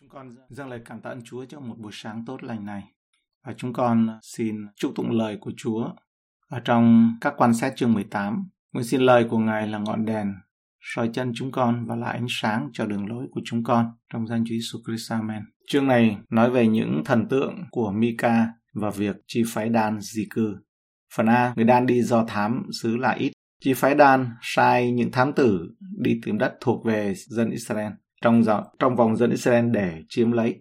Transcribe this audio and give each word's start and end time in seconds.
Chúng 0.00 0.08
con 0.08 0.34
dâng 0.48 0.68
lời 0.68 0.80
cảm 0.84 1.00
tạ 1.00 1.10
ơn 1.10 1.22
Chúa 1.24 1.44
trong 1.44 1.68
một 1.68 1.74
buổi 1.78 1.92
sáng 1.94 2.24
tốt 2.26 2.42
lành 2.42 2.64
này. 2.64 2.82
Và 3.44 3.52
chúng 3.56 3.72
con 3.72 4.18
xin 4.22 4.56
chúc 4.76 4.92
tụng 4.94 5.10
lời 5.10 5.38
của 5.40 5.52
Chúa 5.56 5.88
ở 6.48 6.60
trong 6.60 7.16
các 7.20 7.34
quan 7.36 7.54
xét 7.54 7.76
chương 7.76 7.92
18. 7.92 8.48
Nguyện 8.72 8.84
xin 8.84 9.00
lời 9.00 9.26
của 9.30 9.38
Ngài 9.38 9.68
là 9.68 9.78
ngọn 9.78 10.04
đèn 10.04 10.34
soi 10.80 11.10
chân 11.12 11.32
chúng 11.34 11.52
con 11.52 11.86
và 11.86 11.96
là 11.96 12.06
ánh 12.06 12.26
sáng 12.28 12.68
cho 12.72 12.86
đường 12.86 13.06
lối 13.06 13.26
của 13.30 13.40
chúng 13.44 13.64
con 13.64 13.86
trong 14.12 14.26
danh 14.26 14.44
Chúa 14.44 14.54
Jesus 14.54 14.82
Christ. 14.86 15.12
Amen. 15.12 15.42
Chương 15.68 15.86
này 15.86 16.18
nói 16.30 16.50
về 16.50 16.68
những 16.68 17.02
thần 17.04 17.28
tượng 17.28 17.64
của 17.70 17.92
Mika 17.92 18.46
và 18.74 18.90
việc 18.90 19.16
chi 19.26 19.42
phái 19.46 19.68
đan 19.68 20.00
di 20.00 20.26
cư. 20.30 20.56
Phần 21.14 21.26
A, 21.26 21.52
người 21.56 21.64
đan 21.64 21.86
đi 21.86 22.02
do 22.02 22.24
thám 22.24 22.62
xứ 22.82 22.96
là 22.96 23.10
ít. 23.10 23.32
Chi 23.64 23.74
phái 23.74 23.94
đan 23.94 24.26
sai 24.42 24.92
những 24.92 25.12
thám 25.12 25.32
tử 25.32 25.74
đi 25.98 26.20
tìm 26.24 26.38
đất 26.38 26.56
thuộc 26.60 26.84
về 26.84 27.14
dân 27.14 27.50
Israel 27.50 27.92
trong, 28.22 28.42
trong 28.78 28.96
vòng 28.96 29.16
dân 29.16 29.30
Israel 29.30 29.70
để 29.70 30.02
chiếm 30.08 30.32
lấy. 30.32 30.60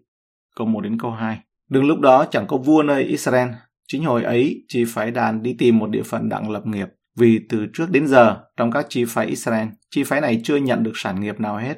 Câu 0.55 0.67
1 0.67 0.81
đến 0.81 0.99
câu 0.99 1.11
2. 1.11 1.39
Đừng 1.69 1.85
lúc 1.85 1.99
đó 1.99 2.25
chẳng 2.31 2.47
có 2.47 2.57
vua 2.57 2.83
nơi 2.83 3.03
Israel. 3.03 3.49
Chính 3.87 4.03
hồi 4.03 4.23
ấy, 4.23 4.65
chi 4.67 4.85
phái 4.87 5.11
đàn 5.11 5.43
đi 5.43 5.55
tìm 5.59 5.79
một 5.79 5.89
địa 5.89 6.03
phận 6.03 6.29
đặng 6.29 6.49
lập 6.49 6.65
nghiệp. 6.65 6.87
Vì 7.17 7.39
từ 7.49 7.65
trước 7.73 7.91
đến 7.91 8.07
giờ, 8.07 8.37
trong 8.57 8.71
các 8.71 8.85
chi 8.89 9.05
phái 9.07 9.25
Israel, 9.25 9.67
chi 9.91 10.03
phái 10.03 10.21
này 10.21 10.41
chưa 10.43 10.55
nhận 10.55 10.83
được 10.83 10.91
sản 10.95 11.19
nghiệp 11.19 11.39
nào 11.39 11.57
hết. 11.57 11.77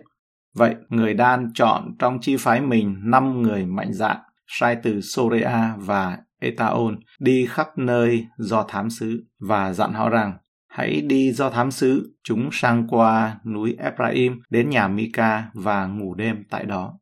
Vậy, 0.56 0.76
người 0.90 1.14
đan 1.14 1.52
chọn 1.54 1.96
trong 2.00 2.20
chi 2.22 2.38
phái 2.40 2.62
mình 2.62 2.96
5 3.04 3.42
người 3.42 3.66
mạnh 3.66 3.94
dạn, 3.94 4.18
sai 4.48 4.78
từ 4.84 5.02
Sorea 5.02 5.76
và 5.78 6.18
Etaon 6.40 6.96
đi 7.20 7.46
khắp 7.50 7.68
nơi 7.78 8.28
do 8.38 8.64
thám 8.68 8.90
xứ 8.90 9.24
và 9.40 9.74
dặn 9.74 9.94
họ 9.94 10.10
rằng 10.10 10.34
hãy 10.78 11.02
đi 11.02 11.32
do 11.32 11.50
thám 11.50 11.72
sứ 11.72 12.16
chúng 12.24 12.50
sang 12.52 12.88
qua 12.88 13.40
núi 13.46 13.76
Ephraim 13.80 14.40
đến 14.50 14.70
nhà 14.70 14.88
Mika 14.88 15.50
và 15.54 15.86
ngủ 15.86 16.16
đêm 16.16 16.44
tại 16.50 16.66
đó. 16.66 17.00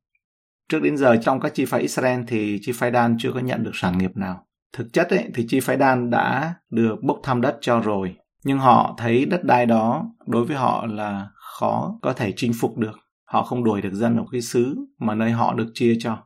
Trước 0.70 0.80
đến 0.84 0.98
giờ 0.98 1.18
trong 1.22 1.40
các 1.40 1.54
chi 1.54 1.66
phái 1.66 1.82
Israel 1.82 2.22
thì 2.28 2.60
chi 2.62 2.72
phái 2.72 2.92
Dan 2.92 3.16
chưa 3.20 3.32
có 3.32 3.40
nhận 3.40 3.64
được 3.64 3.72
sản 3.74 3.98
nghiệp 3.98 4.12
nào. 4.16 4.48
Thực 4.78 4.94
chất 4.94 5.10
ấy, 5.10 5.30
thì 5.34 5.46
chi 5.48 5.60
phái 5.60 5.78
Dan 5.78 6.10
đã 6.10 6.54
được 6.72 6.96
bốc 7.04 7.20
thăm 7.24 7.42
đất 7.42 7.58
cho 7.62 7.80
rồi, 7.80 8.16
nhưng 8.44 8.60
họ 8.60 8.96
thấy 8.98 9.26
đất 9.26 9.44
đai 9.44 9.66
đó 9.66 10.06
đối 10.28 10.46
với 10.46 10.58
họ 10.58 10.86
là 10.86 11.28
khó 11.58 12.00
có 12.02 12.14
thể 12.14 12.34
chinh 12.36 12.52
phục 12.60 12.78
được. 12.78 13.00
Họ 13.26 13.44
không 13.44 13.64
đuổi 13.64 13.82
được 13.82 13.94
dân 13.94 14.18
ở 14.18 14.24
cái 14.32 14.42
xứ 14.42 14.76
mà 15.00 15.16
nơi 15.16 15.32
họ 15.32 15.54
được 15.54 15.72
chia 15.74 15.96
cho 16.00 16.18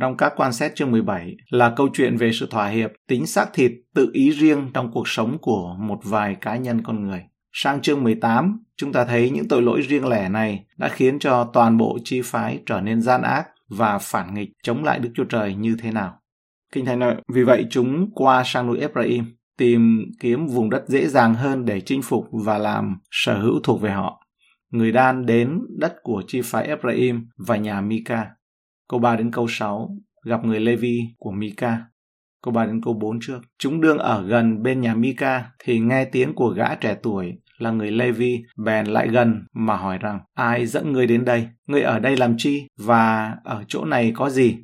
trong 0.00 0.16
các 0.16 0.32
quan 0.36 0.52
xét 0.52 0.74
chương 0.74 0.90
17 0.90 1.36
là 1.50 1.72
câu 1.76 1.88
chuyện 1.92 2.16
về 2.16 2.30
sự 2.32 2.46
thỏa 2.50 2.68
hiệp, 2.68 2.90
tính 3.08 3.26
xác 3.26 3.52
thịt, 3.52 3.72
tự 3.94 4.10
ý 4.12 4.30
riêng 4.30 4.70
trong 4.74 4.90
cuộc 4.92 5.08
sống 5.08 5.38
của 5.40 5.76
một 5.78 5.98
vài 6.04 6.34
cá 6.40 6.56
nhân 6.56 6.82
con 6.82 7.06
người. 7.06 7.22
Sang 7.52 7.80
chương 7.80 8.02
18, 8.02 8.64
chúng 8.76 8.92
ta 8.92 9.04
thấy 9.04 9.30
những 9.30 9.48
tội 9.48 9.62
lỗi 9.62 9.80
riêng 9.80 10.08
lẻ 10.08 10.28
này 10.28 10.64
đã 10.76 10.88
khiến 10.88 11.18
cho 11.18 11.50
toàn 11.52 11.76
bộ 11.76 11.98
chi 12.04 12.20
phái 12.24 12.58
trở 12.66 12.80
nên 12.80 13.00
gian 13.02 13.22
ác 13.22 13.48
và 13.68 13.98
phản 13.98 14.34
nghịch 14.34 14.50
chống 14.62 14.84
lại 14.84 14.98
Đức 14.98 15.10
Chúa 15.14 15.24
Trời 15.24 15.54
như 15.54 15.76
thế 15.82 15.92
nào. 15.92 16.20
Kinh 16.72 16.84
Thánh 16.84 16.98
nói, 16.98 17.16
vì 17.32 17.42
vậy 17.42 17.66
chúng 17.70 18.10
qua 18.14 18.42
sang 18.46 18.66
núi 18.66 18.78
Ephraim, 18.78 19.24
tìm 19.58 20.04
kiếm 20.20 20.46
vùng 20.46 20.70
đất 20.70 20.84
dễ 20.86 21.08
dàng 21.08 21.34
hơn 21.34 21.64
để 21.64 21.80
chinh 21.80 22.02
phục 22.02 22.28
và 22.32 22.58
làm 22.58 22.96
sở 23.10 23.38
hữu 23.38 23.60
thuộc 23.62 23.80
về 23.80 23.90
họ. 23.90 24.26
Người 24.70 24.92
đan 24.92 25.26
đến 25.26 25.60
đất 25.78 25.94
của 26.02 26.22
chi 26.26 26.40
phái 26.44 26.66
Ephraim 26.66 27.28
và 27.36 27.56
nhà 27.56 27.80
Mika 27.80 28.26
Câu 28.90 29.00
3 29.00 29.16
đến 29.16 29.30
câu 29.30 29.46
6 29.48 29.96
gặp 30.24 30.44
người 30.44 30.60
Levi 30.60 31.00
của 31.18 31.30
Mika. 31.30 31.78
Câu 32.42 32.54
3 32.54 32.66
đến 32.66 32.80
câu 32.84 32.94
4 32.94 33.18
trước. 33.20 33.40
Chúng 33.58 33.80
đương 33.80 33.98
ở 33.98 34.26
gần 34.26 34.62
bên 34.62 34.80
nhà 34.80 34.94
Mika 34.94 35.50
thì 35.58 35.80
nghe 35.80 36.04
tiếng 36.04 36.34
của 36.34 36.48
gã 36.48 36.74
trẻ 36.74 36.96
tuổi 37.02 37.32
là 37.58 37.70
người 37.70 37.90
Levi 37.90 38.42
bèn 38.64 38.86
lại 38.86 39.08
gần 39.08 39.46
mà 39.52 39.76
hỏi 39.76 39.98
rằng 39.98 40.20
ai 40.34 40.66
dẫn 40.66 40.92
ngươi 40.92 41.06
đến 41.06 41.24
đây? 41.24 41.48
Ngươi 41.66 41.82
ở 41.82 41.98
đây 41.98 42.16
làm 42.16 42.34
chi? 42.38 42.66
Và 42.78 43.36
ở 43.44 43.64
chỗ 43.68 43.84
này 43.84 44.12
có 44.14 44.30
gì? 44.30 44.56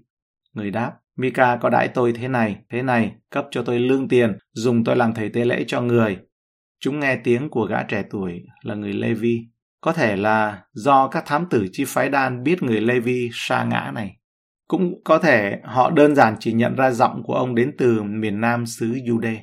Người 0.55 0.71
đáp 0.71 0.93
Mika 1.17 1.57
có 1.57 1.71
đãi 1.71 1.89
tôi 1.89 2.13
thế 2.13 2.29
này, 2.29 2.57
thế 2.71 2.83
này, 2.83 3.13
cấp 3.31 3.47
cho 3.51 3.63
tôi 3.63 3.81
lương 3.81 4.09
tiền, 4.09 4.39
dùng 4.53 4.85
tôi 4.85 4.97
làm 4.97 5.15
thầy 5.15 5.29
tế 5.29 5.45
lễ 5.45 5.65
cho 5.67 5.81
người. 5.81 6.19
Chúng 6.81 7.01
nghe 7.01 7.17
tiếng 7.17 7.51
của 7.51 7.67
gã 7.67 7.83
trẻ 7.83 8.05
tuổi 8.11 8.43
là 8.63 8.75
người 8.75 8.93
Levi 8.93 9.49
có 9.81 9.93
thể 9.93 10.17
là 10.17 10.63
do 10.73 11.09
các 11.09 11.27
thám 11.27 11.47
tử 11.51 11.67
chi 11.73 11.85
phái 11.87 12.09
đan 12.09 12.43
biết 12.43 12.63
người 12.63 12.81
Levi 12.81 13.31
sa 13.33 13.65
ngã 13.65 13.91
này. 13.95 14.17
Cũng 14.69 14.95
có 15.05 15.19
thể 15.19 15.59
họ 15.65 15.91
đơn 15.91 16.15
giản 16.15 16.37
chỉ 16.41 16.53
nhận 16.53 16.77
ra 16.77 16.91
giọng 16.91 17.23
của 17.25 17.35
ông 17.35 17.55
đến 17.55 17.75
từ 17.79 18.03
miền 18.03 18.41
nam 18.41 18.67
xứ 18.67 18.87
Jude. 18.87 19.37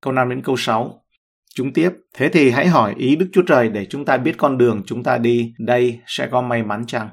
Câu 0.00 0.12
5 0.12 0.28
đến 0.28 0.42
câu 0.42 0.56
6. 0.56 1.02
Chúng 1.54 1.72
tiếp, 1.72 1.90
thế 2.14 2.28
thì 2.28 2.50
hãy 2.50 2.66
hỏi 2.66 2.94
ý 2.98 3.16
Đức 3.16 3.28
Chúa 3.32 3.42
Trời 3.42 3.68
để 3.68 3.86
chúng 3.86 4.04
ta 4.04 4.16
biết 4.16 4.34
con 4.38 4.58
đường 4.58 4.82
chúng 4.86 5.02
ta 5.02 5.18
đi, 5.18 5.54
đây 5.58 6.00
sẽ 6.06 6.28
có 6.30 6.42
may 6.42 6.62
mắn 6.62 6.86
chăng? 6.86 7.08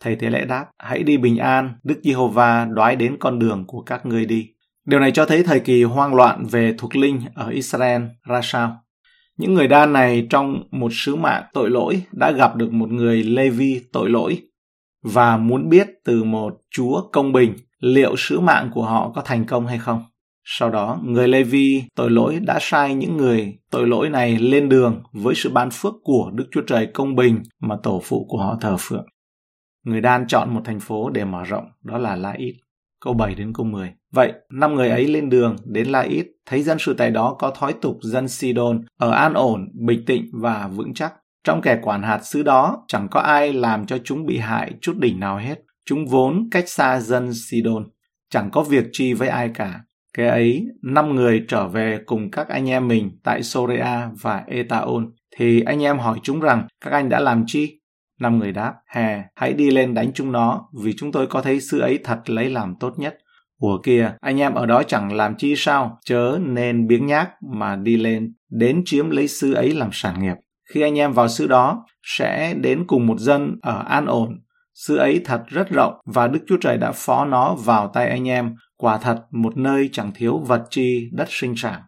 Thầy 0.00 0.16
Thế 0.16 0.30
Lễ 0.30 0.44
đáp, 0.44 0.66
hãy 0.78 1.02
đi 1.02 1.16
bình 1.16 1.38
an, 1.38 1.74
Đức 1.82 2.00
Giê-hô-va 2.04 2.64
đoái 2.64 2.96
đến 2.96 3.16
con 3.20 3.38
đường 3.38 3.64
của 3.66 3.82
các 3.82 4.06
ngươi 4.06 4.26
đi. 4.26 4.50
Điều 4.84 5.00
này 5.00 5.12
cho 5.12 5.26
thấy 5.26 5.42
thời 5.42 5.60
kỳ 5.60 5.82
hoang 5.82 6.14
loạn 6.14 6.46
về 6.50 6.74
thuộc 6.78 6.96
linh 6.96 7.20
ở 7.34 7.48
Israel 7.48 8.02
ra 8.24 8.40
sao. 8.42 8.83
Những 9.36 9.54
người 9.54 9.68
đan 9.68 9.92
này 9.92 10.26
trong 10.30 10.62
một 10.70 10.88
sứ 10.92 11.16
mạng 11.16 11.44
tội 11.52 11.70
lỗi 11.70 12.02
đã 12.12 12.30
gặp 12.30 12.56
được 12.56 12.72
một 12.72 12.90
người 12.90 13.22
Levi 13.22 13.80
tội 13.92 14.10
lỗi 14.10 14.42
và 15.02 15.36
muốn 15.36 15.68
biết 15.68 15.88
từ 16.04 16.24
một 16.24 16.60
Chúa 16.70 17.00
công 17.12 17.32
bình 17.32 17.54
liệu 17.80 18.16
sứ 18.16 18.40
mạng 18.40 18.70
của 18.74 18.84
họ 18.84 19.12
có 19.14 19.22
thành 19.24 19.44
công 19.46 19.66
hay 19.66 19.78
không. 19.78 20.02
Sau 20.44 20.70
đó, 20.70 21.00
người 21.04 21.28
Levi 21.28 21.82
tội 21.96 22.10
lỗi 22.10 22.38
đã 22.40 22.58
sai 22.60 22.94
những 22.94 23.16
người 23.16 23.58
tội 23.70 23.86
lỗi 23.86 24.10
này 24.10 24.38
lên 24.38 24.68
đường 24.68 25.02
với 25.12 25.34
sự 25.34 25.50
ban 25.50 25.68
phước 25.72 25.94
của 26.02 26.30
Đức 26.34 26.44
Chúa 26.50 26.62
Trời 26.66 26.86
công 26.94 27.14
bình 27.14 27.42
mà 27.60 27.76
tổ 27.82 28.00
phụ 28.04 28.26
của 28.28 28.38
họ 28.38 28.58
thờ 28.60 28.76
phượng. 28.78 29.06
Người 29.84 30.00
Đan 30.00 30.26
chọn 30.26 30.54
một 30.54 30.60
thành 30.64 30.80
phố 30.80 31.10
để 31.10 31.24
mở 31.24 31.44
rộng, 31.44 31.64
đó 31.82 31.98
là 31.98 32.16
La 32.16 32.32
Ít 32.32 32.54
câu 33.00 33.14
7 33.14 33.34
đến 33.34 33.52
câu 33.52 33.66
10. 33.66 33.92
Vậy, 34.14 34.32
năm 34.50 34.74
người 34.74 34.88
ấy 34.88 35.06
lên 35.06 35.30
đường 35.30 35.56
đến 35.64 35.86
La 35.86 36.00
Ít, 36.00 36.26
thấy 36.46 36.62
dân 36.62 36.78
sự 36.78 36.94
tại 36.94 37.10
đó 37.10 37.36
có 37.38 37.50
thói 37.50 37.72
tục 37.72 37.96
dân 38.02 38.28
Sidon, 38.28 38.84
ở 38.98 39.10
an 39.10 39.34
ổn, 39.34 39.68
bình 39.86 40.04
tĩnh 40.06 40.24
và 40.32 40.68
vững 40.68 40.94
chắc. 40.94 41.12
Trong 41.44 41.60
kẻ 41.60 41.78
quản 41.82 42.02
hạt 42.02 42.20
xứ 42.24 42.42
đó, 42.42 42.84
chẳng 42.88 43.08
có 43.10 43.20
ai 43.20 43.52
làm 43.52 43.86
cho 43.86 43.98
chúng 44.04 44.26
bị 44.26 44.38
hại 44.38 44.72
chút 44.80 44.96
đỉnh 44.98 45.20
nào 45.20 45.38
hết. 45.38 45.58
Chúng 45.86 46.06
vốn 46.06 46.48
cách 46.50 46.68
xa 46.68 47.00
dân 47.00 47.30
Sidon, 47.34 47.84
chẳng 48.30 48.50
có 48.50 48.62
việc 48.62 48.84
chi 48.92 49.12
với 49.12 49.28
ai 49.28 49.48
cả. 49.54 49.80
Cái 50.16 50.28
ấy, 50.28 50.66
năm 50.82 51.14
người 51.14 51.44
trở 51.48 51.68
về 51.68 51.98
cùng 52.06 52.30
các 52.30 52.48
anh 52.48 52.70
em 52.70 52.88
mình 52.88 53.10
tại 53.22 53.42
Sorea 53.42 54.10
và 54.20 54.44
Etaon, 54.46 55.06
thì 55.36 55.60
anh 55.60 55.82
em 55.82 55.98
hỏi 55.98 56.18
chúng 56.22 56.40
rằng 56.40 56.66
các 56.84 56.92
anh 56.92 57.08
đã 57.08 57.20
làm 57.20 57.44
chi? 57.46 57.80
Năm 58.20 58.38
người 58.38 58.52
đáp, 58.52 58.74
hè, 58.94 59.22
hãy 59.36 59.52
đi 59.52 59.70
lên 59.70 59.94
đánh 59.94 60.12
chúng 60.14 60.32
nó, 60.32 60.68
vì 60.82 60.92
chúng 60.96 61.12
tôi 61.12 61.26
có 61.26 61.42
thấy 61.42 61.60
sư 61.60 61.78
ấy 61.78 61.98
thật 62.04 62.30
lấy 62.30 62.50
làm 62.50 62.74
tốt 62.80 62.94
nhất. 62.98 63.18
Ủa 63.58 63.78
kìa, 63.82 64.12
anh 64.20 64.40
em 64.40 64.54
ở 64.54 64.66
đó 64.66 64.82
chẳng 64.82 65.12
làm 65.12 65.34
chi 65.38 65.54
sao, 65.56 65.98
chớ 66.04 66.38
nên 66.40 66.86
biếng 66.86 67.06
nhác 67.06 67.30
mà 67.54 67.76
đi 67.76 67.96
lên, 67.96 68.34
đến 68.50 68.82
chiếm 68.84 69.10
lấy 69.10 69.28
sư 69.28 69.52
ấy 69.52 69.74
làm 69.74 69.90
sản 69.92 70.22
nghiệp. 70.22 70.34
Khi 70.70 70.82
anh 70.82 70.98
em 70.98 71.12
vào 71.12 71.28
sư 71.28 71.46
đó, 71.46 71.84
sẽ 72.02 72.54
đến 72.54 72.84
cùng 72.86 73.06
một 73.06 73.18
dân 73.18 73.58
ở 73.62 73.84
an 73.88 74.06
ổn. 74.06 74.28
Sư 74.74 74.96
ấy 74.96 75.20
thật 75.24 75.42
rất 75.46 75.70
rộng 75.70 75.94
và 76.06 76.28
Đức 76.28 76.40
Chúa 76.46 76.56
Trời 76.60 76.76
đã 76.76 76.92
phó 76.92 77.24
nó 77.24 77.54
vào 77.54 77.90
tay 77.94 78.08
anh 78.08 78.28
em, 78.28 78.54
quả 78.76 78.98
thật 78.98 79.22
một 79.30 79.56
nơi 79.56 79.88
chẳng 79.92 80.12
thiếu 80.14 80.38
vật 80.38 80.62
chi 80.70 81.10
đất 81.12 81.26
sinh 81.30 81.56
sản. 81.56 81.80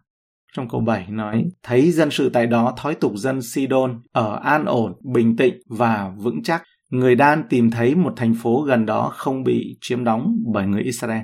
Trong 0.52 0.68
câu 0.68 0.80
7 0.80 1.06
nói, 1.08 1.44
thấy 1.62 1.90
dân 1.90 2.10
sự 2.10 2.28
tại 2.28 2.46
đó 2.46 2.74
thói 2.76 2.94
tục 2.94 3.12
dân 3.16 3.42
Sidon 3.42 4.00
ở 4.12 4.40
an 4.42 4.64
ổn, 4.64 4.92
bình 5.12 5.36
tĩnh 5.36 5.54
và 5.68 6.10
vững 6.16 6.42
chắc. 6.42 6.62
Người 6.90 7.14
Đan 7.14 7.42
tìm 7.48 7.70
thấy 7.70 7.94
một 7.94 8.12
thành 8.16 8.34
phố 8.42 8.60
gần 8.60 8.86
đó 8.86 9.12
không 9.14 9.42
bị 9.42 9.78
chiếm 9.80 10.04
đóng 10.04 10.36
bởi 10.52 10.66
người 10.66 10.82
Israel, 10.82 11.22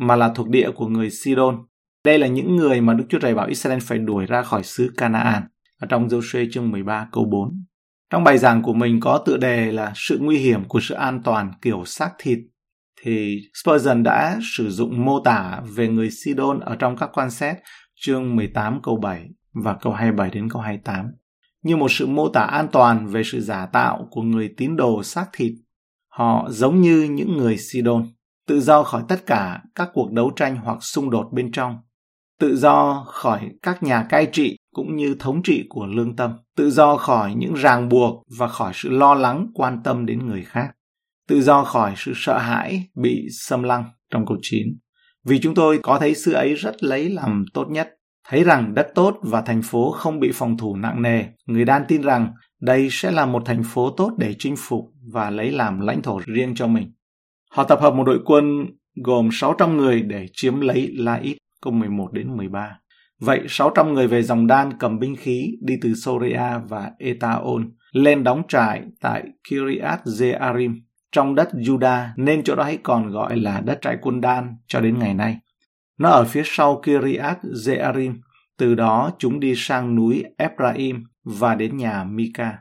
mà 0.00 0.16
là 0.16 0.32
thuộc 0.34 0.48
địa 0.48 0.70
của 0.70 0.86
người 0.86 1.10
Sidon. 1.10 1.58
Đây 2.04 2.18
là 2.18 2.26
những 2.26 2.56
người 2.56 2.80
mà 2.80 2.94
Đức 2.94 3.04
Chúa 3.08 3.18
Trời 3.18 3.34
bảo 3.34 3.46
Israel 3.46 3.78
phải 3.82 3.98
đuổi 3.98 4.26
ra 4.26 4.42
khỏi 4.42 4.62
xứ 4.62 4.92
Canaan 4.96 5.42
ở 5.80 5.86
trong 5.86 6.08
Joshua 6.08 6.48
chương 6.52 6.70
13 6.70 7.08
câu 7.12 7.24
4. 7.24 7.64
Trong 8.10 8.24
bài 8.24 8.38
giảng 8.38 8.62
của 8.62 8.74
mình 8.74 9.00
có 9.00 9.18
tựa 9.18 9.36
đề 9.36 9.72
là 9.72 9.92
sự 9.94 10.18
nguy 10.20 10.38
hiểm 10.38 10.64
của 10.68 10.80
sự 10.82 10.94
an 10.94 11.22
toàn 11.24 11.50
kiểu 11.62 11.82
xác 11.84 12.10
thịt 12.18 12.38
thì 13.02 13.40
Spurgeon 13.54 14.02
đã 14.02 14.38
sử 14.56 14.70
dụng 14.70 15.04
mô 15.04 15.20
tả 15.20 15.60
về 15.74 15.88
người 15.88 16.10
Sidon 16.10 16.60
ở 16.60 16.76
trong 16.76 16.96
các 16.96 17.10
quan 17.12 17.30
xét 17.30 17.56
chương 17.94 18.36
18 18.36 18.80
câu 18.82 18.96
7 18.96 19.28
và 19.64 19.76
câu 19.80 19.92
27 19.92 20.30
đến 20.30 20.48
câu 20.50 20.62
28, 20.62 21.06
như 21.62 21.76
một 21.76 21.90
sự 21.90 22.06
mô 22.06 22.28
tả 22.28 22.40
an 22.40 22.68
toàn 22.72 23.06
về 23.06 23.22
sự 23.24 23.40
giả 23.40 23.66
tạo 23.66 24.08
của 24.10 24.22
người 24.22 24.54
tín 24.56 24.76
đồ 24.76 25.02
xác 25.02 25.26
thịt. 25.32 25.52
Họ 26.08 26.46
giống 26.50 26.80
như 26.80 27.02
những 27.10 27.36
người 27.36 27.56
Sidon, 27.58 28.06
tự 28.46 28.60
do 28.60 28.82
khỏi 28.82 29.02
tất 29.08 29.26
cả 29.26 29.62
các 29.74 29.88
cuộc 29.92 30.12
đấu 30.12 30.32
tranh 30.36 30.56
hoặc 30.56 30.78
xung 30.80 31.10
đột 31.10 31.28
bên 31.32 31.52
trong, 31.52 31.76
tự 32.40 32.56
do 32.56 33.04
khỏi 33.06 33.50
các 33.62 33.82
nhà 33.82 34.06
cai 34.08 34.26
trị 34.32 34.56
cũng 34.74 34.96
như 34.96 35.16
thống 35.18 35.42
trị 35.42 35.64
của 35.68 35.86
lương 35.86 36.16
tâm, 36.16 36.32
tự 36.56 36.70
do 36.70 36.96
khỏi 36.96 37.34
những 37.34 37.54
ràng 37.54 37.88
buộc 37.88 38.22
và 38.38 38.48
khỏi 38.48 38.72
sự 38.74 38.88
lo 38.90 39.14
lắng 39.14 39.46
quan 39.54 39.82
tâm 39.84 40.06
đến 40.06 40.26
người 40.26 40.42
khác, 40.42 40.68
tự 41.28 41.42
do 41.42 41.64
khỏi 41.64 41.94
sự 41.96 42.12
sợ 42.16 42.38
hãi 42.38 42.88
bị 42.94 43.26
xâm 43.30 43.62
lăng 43.62 43.84
trong 44.10 44.26
câu 44.26 44.36
9 44.42 44.66
vì 45.26 45.40
chúng 45.40 45.54
tôi 45.54 45.78
có 45.82 45.98
thấy 45.98 46.14
xứ 46.14 46.32
ấy 46.32 46.54
rất 46.54 46.84
lấy 46.84 47.08
làm 47.08 47.44
tốt 47.54 47.70
nhất, 47.70 47.90
thấy 48.28 48.44
rằng 48.44 48.74
đất 48.74 48.88
tốt 48.94 49.18
và 49.22 49.40
thành 49.40 49.62
phố 49.62 49.90
không 49.90 50.20
bị 50.20 50.30
phòng 50.34 50.56
thủ 50.56 50.76
nặng 50.76 51.02
nề. 51.02 51.24
Người 51.46 51.64
đan 51.64 51.82
tin 51.88 52.02
rằng 52.02 52.32
đây 52.60 52.88
sẽ 52.90 53.10
là 53.10 53.26
một 53.26 53.42
thành 53.44 53.62
phố 53.62 53.90
tốt 53.90 54.12
để 54.18 54.34
chinh 54.38 54.54
phục 54.58 54.84
và 55.12 55.30
lấy 55.30 55.52
làm 55.52 55.80
lãnh 55.80 56.02
thổ 56.02 56.20
riêng 56.26 56.54
cho 56.54 56.66
mình. 56.66 56.92
Họ 57.56 57.64
tập 57.64 57.80
hợp 57.80 57.94
một 57.94 58.04
đội 58.04 58.20
quân 58.24 58.66
gồm 58.94 59.28
600 59.32 59.76
người 59.76 60.02
để 60.02 60.26
chiếm 60.32 60.60
lấy 60.60 60.94
Lait, 60.96 61.36
câu 61.62 61.72
11 61.72 62.12
đến 62.12 62.36
13. 62.36 62.78
Vậy 63.20 63.40
600 63.48 63.94
người 63.94 64.06
về 64.06 64.22
dòng 64.22 64.46
đan 64.46 64.78
cầm 64.78 64.98
binh 64.98 65.16
khí 65.16 65.52
đi 65.60 65.74
từ 65.82 65.94
Soria 65.94 66.58
và 66.68 66.90
Etaon 66.98 67.70
lên 67.92 68.24
đóng 68.24 68.42
trại 68.48 68.82
tại 69.00 69.24
Kiriat 69.48 70.04
Jearim 70.04 70.74
trong 71.12 71.34
đất 71.34 71.48
Juda 71.52 72.08
nên 72.16 72.42
chỗ 72.44 72.54
đó 72.54 72.64
hãy 72.64 72.78
còn 72.82 73.10
gọi 73.10 73.36
là 73.36 73.60
đất 73.60 73.78
trại 73.82 73.96
quân 74.02 74.20
đan 74.20 74.56
cho 74.66 74.80
đến 74.80 74.98
ngày 74.98 75.14
nay. 75.14 75.36
Nó 75.98 76.10
ở 76.10 76.24
phía 76.24 76.42
sau 76.44 76.82
Kiriat 76.86 77.38
Jearim, 77.42 78.14
từ 78.58 78.74
đó 78.74 79.10
chúng 79.18 79.40
đi 79.40 79.54
sang 79.56 79.94
núi 79.94 80.24
Ephraim 80.38 81.04
và 81.24 81.54
đến 81.54 81.76
nhà 81.76 82.04
Mika. 82.04 82.58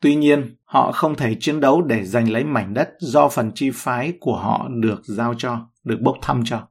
Tuy 0.00 0.14
nhiên, 0.14 0.56
họ 0.64 0.92
không 0.92 1.14
thể 1.14 1.36
chiến 1.40 1.60
đấu 1.60 1.82
để 1.82 2.04
giành 2.04 2.30
lấy 2.30 2.44
mảnh 2.44 2.74
đất 2.74 2.90
do 2.98 3.28
phần 3.28 3.50
chi 3.54 3.70
phái 3.74 4.12
của 4.20 4.36
họ 4.36 4.68
được 4.68 5.00
giao 5.04 5.34
cho, 5.38 5.58
được 5.84 6.00
bốc 6.00 6.16
thăm 6.22 6.42
cho. 6.44 6.68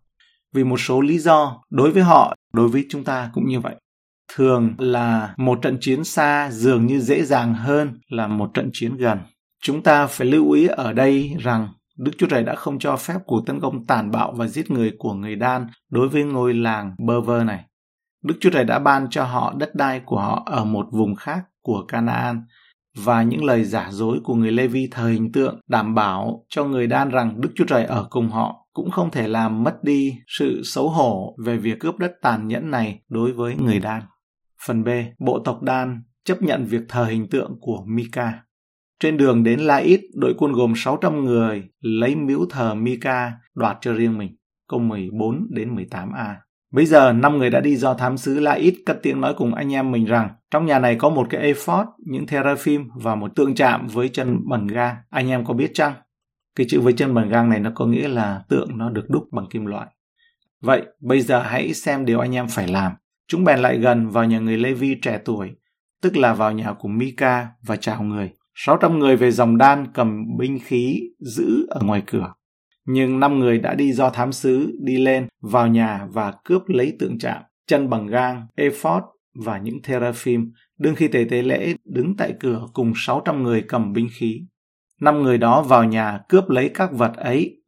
Vì 0.53 0.63
một 0.63 0.77
số 0.77 1.01
lý 1.01 1.19
do, 1.19 1.63
đối 1.69 1.91
với 1.91 2.03
họ, 2.03 2.35
đối 2.53 2.67
với 2.67 2.85
chúng 2.89 3.03
ta 3.03 3.29
cũng 3.33 3.47
như 3.47 3.59
vậy. 3.59 3.75
Thường 4.35 4.73
là 4.77 5.33
một 5.37 5.59
trận 5.61 5.77
chiến 5.81 6.03
xa 6.03 6.49
dường 6.51 6.85
như 6.85 6.99
dễ 6.99 7.23
dàng 7.23 7.53
hơn 7.53 7.99
là 8.09 8.27
một 8.27 8.53
trận 8.53 8.69
chiến 8.73 8.97
gần. 8.97 9.19
Chúng 9.61 9.83
ta 9.83 10.07
phải 10.07 10.27
lưu 10.27 10.51
ý 10.51 10.67
ở 10.67 10.93
đây 10.93 11.35
rằng 11.39 11.67
Đức 11.97 12.11
Chúa 12.17 12.27
Trời 12.27 12.43
đã 12.43 12.55
không 12.55 12.79
cho 12.79 12.95
phép 12.97 13.19
cuộc 13.25 13.45
tấn 13.45 13.59
công 13.59 13.85
tàn 13.85 14.11
bạo 14.11 14.33
và 14.35 14.47
giết 14.47 14.71
người 14.71 14.91
của 14.99 15.13
người 15.13 15.35
Đan 15.35 15.67
đối 15.89 16.09
với 16.09 16.23
ngôi 16.23 16.53
làng 16.53 16.95
bơ 16.99 17.21
vơ 17.21 17.43
này. 17.43 17.65
Đức 18.23 18.35
Chúa 18.39 18.49
Trời 18.49 18.63
đã 18.63 18.79
ban 18.79 19.07
cho 19.09 19.23
họ 19.23 19.53
đất 19.57 19.75
đai 19.75 20.01
của 20.05 20.19
họ 20.19 20.43
ở 20.45 20.65
một 20.65 20.87
vùng 20.91 21.15
khác 21.15 21.43
của 21.61 21.85
Canaan 21.87 22.41
và 23.03 23.23
những 23.23 23.43
lời 23.43 23.63
giả 23.63 23.89
dối 23.91 24.19
của 24.23 24.35
người 24.35 24.51
Lê 24.51 24.67
Vi 24.67 24.87
thời 24.91 25.13
hình 25.13 25.31
tượng 25.31 25.59
đảm 25.67 25.95
bảo 25.95 26.45
cho 26.49 26.63
người 26.63 26.87
Đan 26.87 27.09
rằng 27.09 27.41
Đức 27.41 27.49
Chúa 27.55 27.65
Trời 27.65 27.85
ở 27.85 28.07
cùng 28.09 28.29
họ 28.29 28.67
cũng 28.73 28.91
không 28.91 29.11
thể 29.11 29.27
làm 29.27 29.63
mất 29.63 29.83
đi 29.83 30.13
sự 30.27 30.61
xấu 30.63 30.89
hổ 30.89 31.35
về 31.45 31.57
việc 31.57 31.79
cướp 31.79 31.97
đất 31.97 32.11
tàn 32.21 32.47
nhẫn 32.47 32.71
này 32.71 33.01
đối 33.09 33.31
với 33.31 33.55
người 33.55 33.79
Đan. 33.79 34.03
Phần 34.65 34.83
B, 34.83 34.89
bộ 35.19 35.39
tộc 35.45 35.61
Đan 35.61 36.03
chấp 36.25 36.41
nhận 36.41 36.65
việc 36.65 36.81
thờ 36.89 37.05
hình 37.05 37.29
tượng 37.29 37.57
của 37.61 37.83
Mika. 37.87 38.33
Trên 38.99 39.17
đường 39.17 39.43
đến 39.43 39.59
La 39.59 39.77
Ít, 39.77 40.01
đội 40.13 40.33
quân 40.37 40.51
gồm 40.51 40.73
600 40.75 41.25
người 41.25 41.63
lấy 41.79 42.15
miếu 42.15 42.45
thờ 42.49 42.75
Mika 42.75 43.31
đoạt 43.55 43.77
cho 43.81 43.93
riêng 43.93 44.17
mình. 44.17 44.35
Câu 44.69 44.79
14 44.79 45.47
đến 45.49 45.75
18a. 45.75 46.35
Bây 46.71 46.85
giờ, 46.85 47.13
năm 47.13 47.37
người 47.37 47.49
đã 47.49 47.59
đi 47.59 47.75
do 47.75 47.93
thám 47.93 48.17
sứ 48.17 48.39
La 48.39 48.51
Ít 48.51 48.75
cất 48.85 48.99
tiếng 49.03 49.21
nói 49.21 49.33
cùng 49.37 49.53
anh 49.53 49.73
em 49.73 49.91
mình 49.91 50.05
rằng 50.05 50.29
trong 50.51 50.65
nhà 50.65 50.79
này 50.79 50.95
có 50.95 51.09
một 51.09 51.27
cái 51.29 51.41
ephod, 51.41 51.87
những 52.05 52.27
teraphim 52.27 52.89
và 52.95 53.15
một 53.15 53.35
tượng 53.35 53.55
chạm 53.55 53.87
với 53.87 54.09
chân 54.09 54.39
bẩn 54.49 54.67
gang. 54.67 54.95
Anh 55.09 55.29
em 55.29 55.45
có 55.45 55.53
biết 55.53 55.71
chăng? 55.73 55.93
Cái 56.55 56.67
chữ 56.69 56.81
với 56.81 56.93
chân 56.93 57.13
bẩn 57.13 57.29
gang 57.29 57.49
này 57.49 57.59
nó 57.59 57.71
có 57.75 57.85
nghĩa 57.85 58.07
là 58.07 58.41
tượng 58.49 58.77
nó 58.77 58.89
được 58.89 59.09
đúc 59.09 59.23
bằng 59.31 59.45
kim 59.49 59.65
loại. 59.65 59.87
Vậy, 60.61 60.81
bây 60.99 61.21
giờ 61.21 61.41
hãy 61.41 61.73
xem 61.73 62.05
điều 62.05 62.19
anh 62.19 62.35
em 62.35 62.47
phải 62.47 62.67
làm. 62.67 62.91
Chúng 63.27 63.43
bèn 63.43 63.59
lại 63.59 63.77
gần 63.77 64.09
vào 64.09 64.25
nhà 64.25 64.39
người 64.39 64.57
Levi 64.57 64.95
trẻ 65.01 65.19
tuổi, 65.25 65.51
tức 66.01 66.17
là 66.17 66.33
vào 66.33 66.51
nhà 66.51 66.73
của 66.79 66.87
Mika 66.87 67.47
và 67.67 67.75
chào 67.75 68.03
người. 68.03 68.31
600 68.55 68.99
người 68.99 69.15
về 69.15 69.31
dòng 69.31 69.57
đan 69.57 69.87
cầm 69.93 70.37
binh 70.37 70.59
khí 70.65 71.01
giữ 71.19 71.67
ở 71.69 71.81
ngoài 71.83 72.03
cửa. 72.05 72.33
Nhưng 72.87 73.19
năm 73.19 73.39
người 73.39 73.59
đã 73.59 73.75
đi 73.75 73.93
do 73.93 74.09
thám 74.09 74.31
sứ 74.31 74.77
đi 74.79 74.97
lên 74.97 75.27
vào 75.41 75.67
nhà 75.67 76.07
và 76.11 76.33
cướp 76.43 76.61
lấy 76.67 76.95
tượng 76.99 77.19
trạm 77.19 77.41
chân 77.67 77.89
bằng 77.89 78.07
gang, 78.07 78.47
ephod 78.55 79.03
và 79.35 79.57
những 79.57 79.81
teraphim, 79.81 80.51
đương 80.77 80.95
khi 80.95 81.07
tề 81.07 81.25
tế 81.29 81.41
lễ 81.41 81.75
đứng 81.85 82.15
tại 82.17 82.33
cửa 82.39 82.67
cùng 82.73 82.93
600 82.95 83.43
người 83.43 83.61
cầm 83.67 83.93
binh 83.93 84.07
khí. 84.11 84.41
Năm 85.01 85.23
người 85.23 85.37
đó 85.37 85.61
vào 85.61 85.83
nhà 85.83 86.19
cướp 86.29 86.49
lấy 86.49 86.69
các 86.73 86.91
vật 86.91 87.11
ấy. 87.15 87.61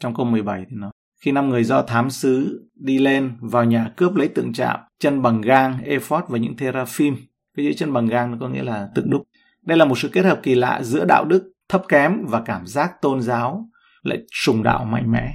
Trong 0.00 0.14
câu 0.14 0.26
17 0.26 0.64
thì 0.70 0.76
nói, 0.76 0.90
khi 1.24 1.32
năm 1.32 1.48
người 1.48 1.64
do 1.64 1.82
thám 1.82 2.10
sứ 2.10 2.64
đi 2.74 2.98
lên 2.98 3.36
vào 3.40 3.64
nhà 3.64 3.92
cướp 3.96 4.14
lấy 4.14 4.28
tượng 4.28 4.52
chạm, 4.52 4.80
chân 5.00 5.22
bằng 5.22 5.40
gang, 5.40 5.78
ephod 5.84 6.24
và 6.28 6.38
những 6.38 6.56
teraphim. 6.56 7.16
Cái 7.56 7.66
chữ 7.66 7.72
chân 7.72 7.92
bằng 7.92 8.06
gang 8.06 8.30
nó 8.30 8.36
có 8.40 8.48
nghĩa 8.48 8.62
là 8.62 8.88
tượng 8.94 9.10
đúc. 9.10 9.22
Đây 9.62 9.78
là 9.78 9.84
một 9.84 9.98
sự 9.98 10.08
kết 10.08 10.24
hợp 10.24 10.40
kỳ 10.42 10.54
lạ 10.54 10.82
giữa 10.82 11.04
đạo 11.04 11.24
đức 11.24 11.52
thấp 11.68 11.82
kém 11.88 12.26
và 12.26 12.42
cảm 12.46 12.66
giác 12.66 12.92
tôn 13.02 13.20
giáo 13.20 13.68
lại 14.04 14.18
sùng 14.32 14.62
đạo 14.62 14.84
mạnh 14.84 15.12
mẽ. 15.12 15.34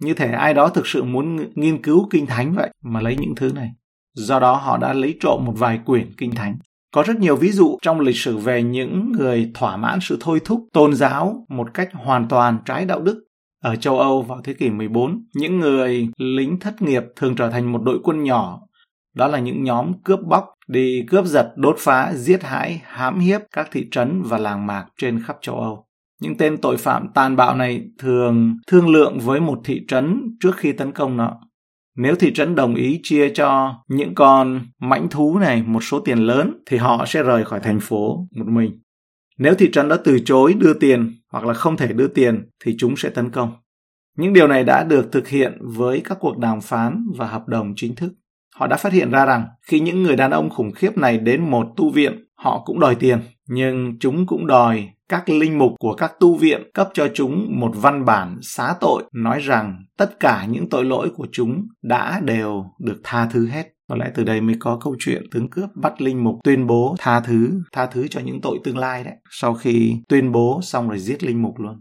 Như 0.00 0.14
thể 0.14 0.32
ai 0.32 0.54
đó 0.54 0.68
thực 0.68 0.86
sự 0.86 1.02
muốn 1.02 1.36
nghiên 1.54 1.82
cứu 1.82 2.08
kinh 2.10 2.26
thánh 2.26 2.52
vậy 2.54 2.70
mà 2.82 3.00
lấy 3.00 3.16
những 3.16 3.34
thứ 3.36 3.52
này. 3.52 3.70
Do 4.14 4.40
đó 4.40 4.54
họ 4.54 4.76
đã 4.76 4.92
lấy 4.92 5.16
trộm 5.20 5.44
một 5.44 5.54
vài 5.56 5.80
quyển 5.86 6.12
kinh 6.16 6.30
thánh. 6.30 6.56
Có 6.94 7.02
rất 7.02 7.16
nhiều 7.16 7.36
ví 7.36 7.52
dụ 7.52 7.78
trong 7.82 8.00
lịch 8.00 8.16
sử 8.16 8.36
về 8.36 8.62
những 8.62 9.12
người 9.12 9.50
thỏa 9.54 9.76
mãn 9.76 9.98
sự 10.02 10.16
thôi 10.20 10.40
thúc 10.44 10.68
tôn 10.72 10.94
giáo 10.94 11.46
một 11.48 11.74
cách 11.74 11.88
hoàn 11.92 12.28
toàn 12.28 12.58
trái 12.64 12.84
đạo 12.84 13.00
đức. 13.00 13.24
Ở 13.62 13.76
châu 13.76 13.98
Âu 13.98 14.22
vào 14.22 14.40
thế 14.44 14.54
kỷ 14.54 14.70
14, 14.70 15.24
những 15.34 15.60
người 15.60 16.08
lính 16.16 16.58
thất 16.60 16.82
nghiệp 16.82 17.02
thường 17.16 17.36
trở 17.36 17.50
thành 17.50 17.72
một 17.72 17.82
đội 17.82 18.00
quân 18.02 18.22
nhỏ. 18.22 18.60
Đó 19.14 19.28
là 19.28 19.38
những 19.38 19.64
nhóm 19.64 19.92
cướp 20.04 20.20
bóc, 20.26 20.44
đi 20.68 21.04
cướp 21.08 21.24
giật, 21.24 21.52
đốt 21.56 21.76
phá, 21.78 22.12
giết 22.14 22.42
hại, 22.42 22.82
hãm 22.84 23.18
hiếp 23.18 23.40
các 23.52 23.68
thị 23.72 23.88
trấn 23.90 24.22
và 24.22 24.38
làng 24.38 24.66
mạc 24.66 24.86
trên 24.96 25.22
khắp 25.26 25.36
châu 25.40 25.60
Âu. 25.60 25.86
Những 26.20 26.36
tên 26.36 26.56
tội 26.56 26.76
phạm 26.76 27.08
tàn 27.14 27.36
bạo 27.36 27.56
này 27.56 27.82
thường 27.98 28.56
thương 28.66 28.88
lượng 28.88 29.18
với 29.20 29.40
một 29.40 29.60
thị 29.64 29.80
trấn 29.88 30.36
trước 30.40 30.56
khi 30.56 30.72
tấn 30.72 30.92
công 30.92 31.16
nó. 31.16 31.40
Nếu 31.96 32.14
thị 32.14 32.32
trấn 32.34 32.54
đồng 32.54 32.74
ý 32.74 33.00
chia 33.02 33.28
cho 33.34 33.74
những 33.88 34.14
con 34.14 34.60
mãnh 34.80 35.08
thú 35.10 35.38
này 35.38 35.62
một 35.62 35.80
số 35.84 36.00
tiền 36.00 36.18
lớn 36.18 36.62
thì 36.66 36.76
họ 36.76 37.04
sẽ 37.06 37.22
rời 37.22 37.44
khỏi 37.44 37.60
thành 37.60 37.80
phố 37.80 38.26
một 38.36 38.46
mình. 38.46 38.80
Nếu 39.38 39.54
thị 39.54 39.70
trấn 39.72 39.88
đã 39.88 39.96
từ 40.04 40.18
chối 40.24 40.54
đưa 40.54 40.72
tiền 40.72 41.12
hoặc 41.32 41.44
là 41.44 41.54
không 41.54 41.76
thể 41.76 41.92
đưa 41.92 42.08
tiền 42.08 42.48
thì 42.64 42.74
chúng 42.78 42.96
sẽ 42.96 43.08
tấn 43.08 43.30
công. 43.30 43.52
Những 44.16 44.32
điều 44.32 44.48
này 44.48 44.64
đã 44.64 44.84
được 44.84 45.12
thực 45.12 45.28
hiện 45.28 45.58
với 45.60 46.00
các 46.04 46.18
cuộc 46.20 46.38
đàm 46.38 46.60
phán 46.60 47.06
và 47.16 47.26
hợp 47.26 47.48
đồng 47.48 47.72
chính 47.76 47.94
thức. 47.94 48.12
Họ 48.56 48.66
đã 48.66 48.76
phát 48.76 48.92
hiện 48.92 49.10
ra 49.10 49.26
rằng 49.26 49.46
khi 49.62 49.80
những 49.80 50.02
người 50.02 50.16
đàn 50.16 50.30
ông 50.30 50.50
khủng 50.50 50.72
khiếp 50.72 50.98
này 50.98 51.18
đến 51.18 51.50
một 51.50 51.66
tu 51.76 51.90
viện, 51.90 52.24
họ 52.34 52.62
cũng 52.64 52.80
đòi 52.80 52.94
tiền, 52.94 53.18
nhưng 53.48 53.98
chúng 54.00 54.26
cũng 54.26 54.46
đòi 54.46 54.88
các 55.10 55.28
linh 55.28 55.58
mục 55.58 55.72
của 55.78 55.94
các 55.94 56.12
tu 56.20 56.36
viện 56.36 56.62
cấp 56.74 56.90
cho 56.94 57.08
chúng 57.14 57.60
một 57.60 57.72
văn 57.74 58.04
bản 58.04 58.38
xá 58.42 58.74
tội 58.80 59.02
nói 59.12 59.40
rằng 59.40 59.84
tất 59.96 60.20
cả 60.20 60.46
những 60.50 60.68
tội 60.68 60.84
lỗi 60.84 61.10
của 61.16 61.26
chúng 61.32 61.66
đã 61.82 62.20
đều 62.24 62.64
được 62.78 63.00
tha 63.04 63.28
thứ 63.32 63.46
hết. 63.46 63.66
Có 63.88 63.96
lẽ 63.96 64.10
từ 64.14 64.24
đây 64.24 64.40
mới 64.40 64.56
có 64.58 64.78
câu 64.84 64.96
chuyện 64.98 65.22
tướng 65.30 65.50
cướp 65.50 65.70
bắt 65.74 66.00
linh 66.00 66.24
mục 66.24 66.34
tuyên 66.44 66.66
bố 66.66 66.96
tha 66.98 67.20
thứ, 67.20 67.60
tha 67.72 67.86
thứ 67.86 68.08
cho 68.08 68.20
những 68.20 68.40
tội 68.40 68.58
tương 68.64 68.78
lai 68.78 69.04
đấy. 69.04 69.14
Sau 69.30 69.54
khi 69.54 69.96
tuyên 70.08 70.32
bố 70.32 70.60
xong 70.62 70.88
rồi 70.88 70.98
giết 70.98 71.24
linh 71.24 71.42
mục 71.42 71.58
luôn. 71.58 71.80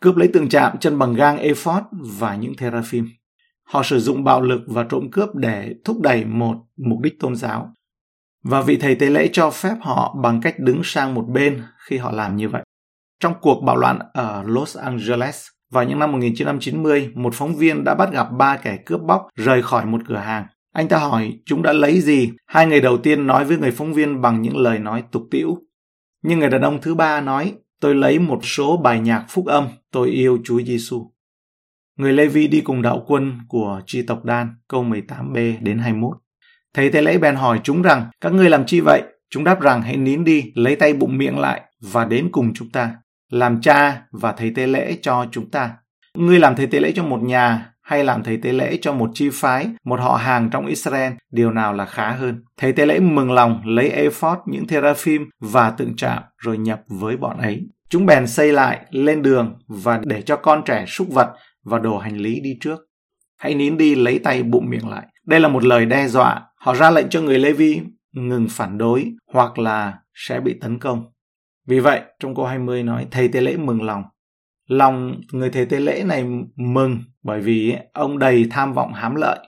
Cướp 0.00 0.16
lấy 0.16 0.28
tượng 0.28 0.48
chạm 0.48 0.78
chân 0.78 0.98
bằng 0.98 1.14
gang 1.14 1.38
ephod 1.38 1.82
và 2.18 2.36
những 2.36 2.56
theraphim. 2.56 3.06
Họ 3.64 3.82
sử 3.82 3.98
dụng 4.00 4.24
bạo 4.24 4.40
lực 4.40 4.60
và 4.66 4.86
trộm 4.88 5.10
cướp 5.12 5.34
để 5.34 5.74
thúc 5.84 6.00
đẩy 6.00 6.24
một 6.24 6.56
mục 6.76 7.00
đích 7.00 7.20
tôn 7.20 7.36
giáo. 7.36 7.72
Và 8.48 8.62
vị 8.62 8.76
thầy 8.76 8.94
tế 8.94 9.10
lễ 9.10 9.28
cho 9.32 9.50
phép 9.50 9.74
họ 9.80 10.16
bằng 10.22 10.40
cách 10.40 10.54
đứng 10.58 10.80
sang 10.84 11.14
một 11.14 11.24
bên 11.28 11.62
khi 11.78 11.96
họ 11.96 12.12
làm 12.12 12.36
như 12.36 12.48
vậy. 12.48 12.62
Trong 13.20 13.34
cuộc 13.40 13.62
bạo 13.62 13.76
loạn 13.76 13.98
ở 14.12 14.42
Los 14.46 14.76
Angeles 14.76 15.46
vào 15.72 15.84
những 15.84 15.98
năm 15.98 16.12
1990, 16.12 17.10
một 17.14 17.34
phóng 17.34 17.56
viên 17.56 17.84
đã 17.84 17.94
bắt 17.94 18.12
gặp 18.12 18.26
ba 18.38 18.56
kẻ 18.56 18.78
cướp 18.86 19.00
bóc 19.02 19.28
rời 19.34 19.62
khỏi 19.62 19.86
một 19.86 20.00
cửa 20.08 20.16
hàng. 20.16 20.46
Anh 20.72 20.88
ta 20.88 20.98
hỏi 20.98 21.38
chúng 21.44 21.62
đã 21.62 21.72
lấy 21.72 22.00
gì? 22.00 22.32
Hai 22.46 22.66
người 22.66 22.80
đầu 22.80 22.98
tiên 22.98 23.26
nói 23.26 23.44
với 23.44 23.58
người 23.58 23.70
phóng 23.70 23.92
viên 23.92 24.20
bằng 24.20 24.42
những 24.42 24.56
lời 24.56 24.78
nói 24.78 25.04
tục 25.12 25.22
tĩu. 25.30 25.58
Nhưng 26.22 26.38
người 26.38 26.50
đàn 26.50 26.60
ông 26.60 26.80
thứ 26.80 26.94
ba 26.94 27.20
nói, 27.20 27.54
tôi 27.80 27.94
lấy 27.94 28.18
một 28.18 28.40
số 28.42 28.76
bài 28.76 29.00
nhạc 29.00 29.24
phúc 29.28 29.46
âm, 29.46 29.68
tôi 29.92 30.10
yêu 30.10 30.38
Chúa 30.44 30.62
Giêsu. 30.62 31.10
Người 31.98 32.12
Levi 32.12 32.46
đi 32.46 32.60
cùng 32.60 32.82
đạo 32.82 33.04
quân 33.06 33.38
của 33.48 33.80
tri 33.86 34.02
tộc 34.02 34.24
Đan, 34.24 34.48
câu 34.68 34.84
18b 34.84 35.56
đến 35.60 35.78
21. 35.78 36.16
Thầy 36.76 36.90
tế 36.90 37.02
lễ 37.02 37.18
bèn 37.18 37.34
hỏi 37.34 37.60
chúng 37.64 37.82
rằng, 37.82 38.06
các 38.20 38.32
ngươi 38.32 38.50
làm 38.50 38.66
chi 38.66 38.80
vậy? 38.80 39.02
Chúng 39.30 39.44
đáp 39.44 39.60
rằng 39.60 39.82
hãy 39.82 39.96
nín 39.96 40.24
đi, 40.24 40.52
lấy 40.54 40.76
tay 40.76 40.94
bụng 40.94 41.18
miệng 41.18 41.38
lại 41.38 41.60
và 41.80 42.04
đến 42.04 42.28
cùng 42.32 42.54
chúng 42.54 42.70
ta. 42.70 42.94
Làm 43.32 43.60
cha 43.60 44.02
và 44.10 44.32
thầy 44.32 44.50
tế 44.50 44.66
lễ 44.66 44.96
cho 45.02 45.26
chúng 45.32 45.50
ta. 45.50 45.70
Ngươi 46.14 46.38
làm 46.38 46.56
thầy 46.56 46.66
tế 46.66 46.80
lễ 46.80 46.92
cho 46.96 47.04
một 47.04 47.22
nhà 47.22 47.72
hay 47.82 48.04
làm 48.04 48.22
thầy 48.22 48.36
tế 48.36 48.52
lễ 48.52 48.78
cho 48.80 48.92
một 48.92 49.10
chi 49.14 49.30
phái, 49.32 49.68
một 49.84 50.00
họ 50.00 50.16
hàng 50.16 50.50
trong 50.52 50.66
Israel, 50.66 51.12
điều 51.32 51.50
nào 51.50 51.72
là 51.72 51.86
khá 51.86 52.10
hơn. 52.10 52.44
Thầy 52.56 52.72
tế 52.72 52.86
lễ 52.86 53.00
mừng 53.00 53.32
lòng 53.32 53.62
lấy 53.64 53.88
ephod, 53.88 54.38
những 54.46 54.66
teraphim 54.66 55.28
và 55.40 55.70
tượng 55.70 55.96
trạm 55.96 56.22
rồi 56.38 56.58
nhập 56.58 56.80
với 56.86 57.16
bọn 57.16 57.38
ấy. 57.38 57.60
Chúng 57.88 58.06
bèn 58.06 58.26
xây 58.26 58.52
lại, 58.52 58.80
lên 58.90 59.22
đường 59.22 59.58
và 59.68 60.00
để 60.04 60.22
cho 60.22 60.36
con 60.36 60.62
trẻ 60.64 60.84
súc 60.88 61.08
vật 61.08 61.32
và 61.64 61.78
đồ 61.78 61.98
hành 61.98 62.16
lý 62.16 62.40
đi 62.40 62.58
trước. 62.60 62.80
Hãy 63.38 63.54
nín 63.54 63.76
đi 63.76 63.94
lấy 63.94 64.18
tay 64.18 64.42
bụng 64.42 64.70
miệng 64.70 64.88
lại. 64.88 65.06
Đây 65.26 65.40
là 65.40 65.48
một 65.48 65.64
lời 65.64 65.86
đe 65.86 66.08
dọa. 66.08 66.42
Họ 66.56 66.74
ra 66.74 66.90
lệnh 66.90 67.08
cho 67.08 67.20
người 67.20 67.38
Levi 67.38 67.80
ngừng 68.12 68.46
phản 68.50 68.78
đối 68.78 69.12
hoặc 69.32 69.58
là 69.58 69.98
sẽ 70.14 70.40
bị 70.40 70.54
tấn 70.60 70.78
công. 70.78 71.04
Vì 71.66 71.80
vậy, 71.80 72.00
trong 72.20 72.34
câu 72.34 72.44
20 72.44 72.82
nói, 72.82 73.06
thầy 73.10 73.28
tế 73.28 73.40
lễ 73.40 73.56
mừng 73.56 73.82
lòng. 73.82 74.02
Lòng 74.68 75.20
người 75.32 75.50
thầy 75.50 75.66
tế 75.66 75.80
lễ 75.80 76.02
này 76.06 76.24
mừng 76.56 76.98
bởi 77.22 77.40
vì 77.40 77.76
ông 77.92 78.18
đầy 78.18 78.46
tham 78.50 78.72
vọng 78.72 78.92
hám 78.92 79.14
lợi. 79.14 79.38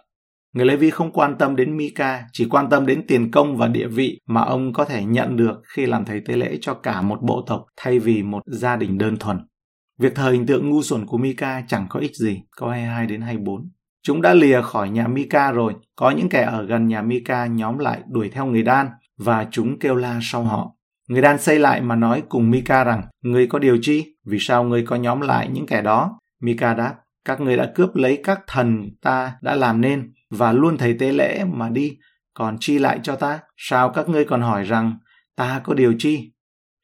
Người 0.53 0.67
Lê 0.67 0.77
Vi 0.77 0.91
không 0.91 1.13
quan 1.13 1.39
tâm 1.39 1.57
đến 1.57 1.77
Mika, 1.77 2.25
chỉ 2.33 2.47
quan 2.51 2.71
tâm 2.71 2.87
đến 2.87 3.07
tiền 3.07 3.31
công 3.31 3.57
và 3.57 3.69
địa 3.69 3.87
vị 3.87 4.21
mà 4.27 4.43
ông 4.43 4.73
có 4.73 4.85
thể 4.85 5.05
nhận 5.05 5.37
được 5.37 5.63
khi 5.65 5.87
làm 5.87 6.05
thầy 6.05 6.21
tế 6.21 6.37
lễ 6.37 6.59
cho 6.61 6.75
cả 6.75 7.03
một 7.03 7.23
bộ 7.23 7.45
tộc 7.47 7.65
thay 7.77 7.99
vì 7.99 8.23
một 8.23 8.43
gia 8.47 8.77
đình 8.77 8.99
đơn 8.99 9.17
thuần. 9.17 9.39
Việc 9.99 10.15
thờ 10.15 10.31
hình 10.31 10.47
tượng 10.47 10.71
ngu 10.71 10.83
xuẩn 10.83 11.07
của 11.07 11.19
Mika 11.19 11.63
chẳng 11.69 11.87
có 11.89 12.01
ích 12.01 12.17
gì, 12.17 12.43
câu 12.57 12.69
22 12.69 13.07
đến 13.07 13.21
24. 13.21 13.71
Chúng 14.09 14.23
đã 14.23 14.35
lìa 14.35 14.63
khỏi 14.63 14.91
nhà 14.91 15.09
Mika 15.09 15.53
rồi, 15.53 15.75
có 15.97 16.11
những 16.11 16.29
kẻ 16.29 16.43
ở 16.43 16.63
gần 16.63 16.89
nhà 16.89 17.03
Mika 17.03 17.47
nhóm 17.47 17.79
lại 17.79 18.03
đuổi 18.09 18.31
theo 18.31 18.47
người 18.47 18.63
đan 18.63 18.89
và 19.19 19.47
chúng 19.51 19.79
kêu 19.79 19.95
la 19.95 20.19
sau 20.23 20.43
họ. 20.43 20.71
Người 21.09 21.23
đan 21.23 21.39
xây 21.39 21.59
lại 21.59 21.81
mà 21.81 21.97
nói 21.97 22.23
cùng 22.29 22.51
Mika 22.51 22.85
rằng, 22.85 23.03
người 23.23 23.47
có 23.47 23.59
điều 23.59 23.79
chi? 23.83 24.17
Vì 24.27 24.39
sao 24.41 24.65
người 24.65 24.85
có 24.87 24.97
nhóm 24.97 25.21
lại 25.21 25.49
những 25.53 25.67
kẻ 25.67 25.83
đó? 25.83 26.19
Mika 26.41 26.75
đáp, 26.75 26.95
các 27.25 27.41
người 27.41 27.57
đã 27.57 27.73
cướp 27.75 27.97
lấy 27.97 28.21
các 28.25 28.41
thần 28.47 28.89
ta 29.03 29.33
đã 29.43 29.55
làm 29.55 29.81
nên 29.81 30.13
và 30.31 30.53
luôn 30.53 30.79
thầy 30.79 30.97
tế 30.99 31.13
lễ 31.13 31.45
mà 31.45 31.69
đi, 31.71 31.97
còn 32.35 32.57
chi 32.61 32.79
lại 32.79 33.01
cho 33.03 33.17
ta? 33.17 33.39
Sao 33.57 33.91
các 33.91 34.09
ngươi 34.09 34.25
còn 34.25 34.43
hỏi 34.43 34.65
rằng 34.65 34.99
ta 35.37 35.61
có 35.65 35.75
điều 35.75 35.95
chi? 35.99 36.33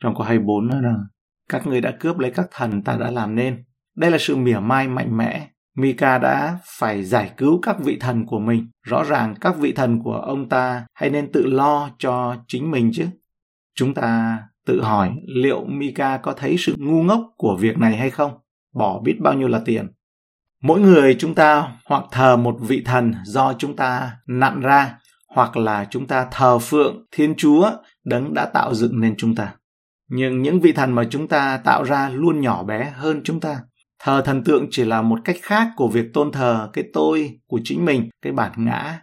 Trong 0.03 0.15
câu 0.15 0.23
24 0.23 0.69
nói 0.69 0.83
là 0.83 0.95
các 1.49 1.67
ngươi 1.67 1.81
đã 1.81 1.93
cướp 2.01 2.19
lấy 2.19 2.31
các 2.31 2.47
thần 2.51 2.83
ta 2.83 2.97
đã 2.97 3.11
làm 3.11 3.35
nên. 3.35 3.65
Đây 3.97 4.11
là 4.11 4.19
sự 4.21 4.37
mỉa 4.37 4.59
mai 4.59 4.89
mạnh 4.89 5.17
mẽ. 5.17 5.49
Mika 5.77 6.19
đã 6.19 6.59
phải 6.79 7.05
giải 7.05 7.31
cứu 7.37 7.59
các 7.63 7.77
vị 7.81 7.97
thần 8.01 8.27
của 8.27 8.39
mình. 8.39 8.69
Rõ 8.83 9.05
ràng 9.05 9.35
các 9.41 9.57
vị 9.57 9.73
thần 9.73 10.03
của 10.03 10.17
ông 10.17 10.49
ta 10.49 10.87
hay 10.95 11.11
nên 11.11 11.33
tự 11.33 11.47
lo 11.47 11.91
cho 11.99 12.37
chính 12.49 12.71
mình 12.71 12.91
chứ. 12.95 13.07
Chúng 13.75 13.95
ta 13.95 14.39
tự 14.67 14.83
hỏi 14.83 15.11
liệu 15.27 15.65
Mika 15.65 16.17
có 16.17 16.33
thấy 16.33 16.57
sự 16.59 16.75
ngu 16.79 17.03
ngốc 17.03 17.21
của 17.37 17.57
việc 17.61 17.79
này 17.79 17.97
hay 17.97 18.11
không? 18.11 18.33
Bỏ 18.75 19.01
biết 19.01 19.17
bao 19.21 19.35
nhiêu 19.35 19.49
là 19.49 19.61
tiền. 19.65 19.89
Mỗi 20.61 20.81
người 20.81 21.17
chúng 21.19 21.35
ta 21.35 21.73
hoặc 21.85 22.05
thờ 22.11 22.37
một 22.37 22.57
vị 22.61 22.83
thần 22.85 23.15
do 23.25 23.53
chúng 23.59 23.77
ta 23.77 24.11
nặn 24.27 24.61
ra, 24.61 24.99
hoặc 25.29 25.57
là 25.57 25.87
chúng 25.91 26.07
ta 26.07 26.27
thờ 26.31 26.59
phượng 26.59 27.07
Thiên 27.11 27.35
Chúa 27.37 27.71
đấng 28.05 28.35
đã 28.35 28.47
tạo 28.47 28.75
dựng 28.75 29.01
nên 29.01 29.15
chúng 29.17 29.35
ta. 29.35 29.55
Nhưng 30.09 30.43
những 30.43 30.61
vị 30.61 30.73
thần 30.73 30.93
mà 30.93 31.05
chúng 31.11 31.29
ta 31.29 31.57
tạo 31.57 31.83
ra 31.83 32.09
luôn 32.09 32.41
nhỏ 32.41 32.63
bé 32.63 32.93
hơn 32.97 33.21
chúng 33.25 33.41
ta. 33.41 33.61
Thờ 33.99 34.23
thần 34.25 34.45
tượng 34.45 34.67
chỉ 34.71 34.85
là 34.85 35.03
một 35.03 35.19
cách 35.25 35.37
khác 35.43 35.69
của 35.77 35.89
việc 35.89 36.07
tôn 36.13 36.33
thờ 36.33 36.71
cái 36.73 36.85
tôi 36.93 37.39
của 37.47 37.61
chính 37.65 37.85
mình, 37.85 38.09
cái 38.23 38.33
bản 38.33 38.53
ngã 38.57 39.01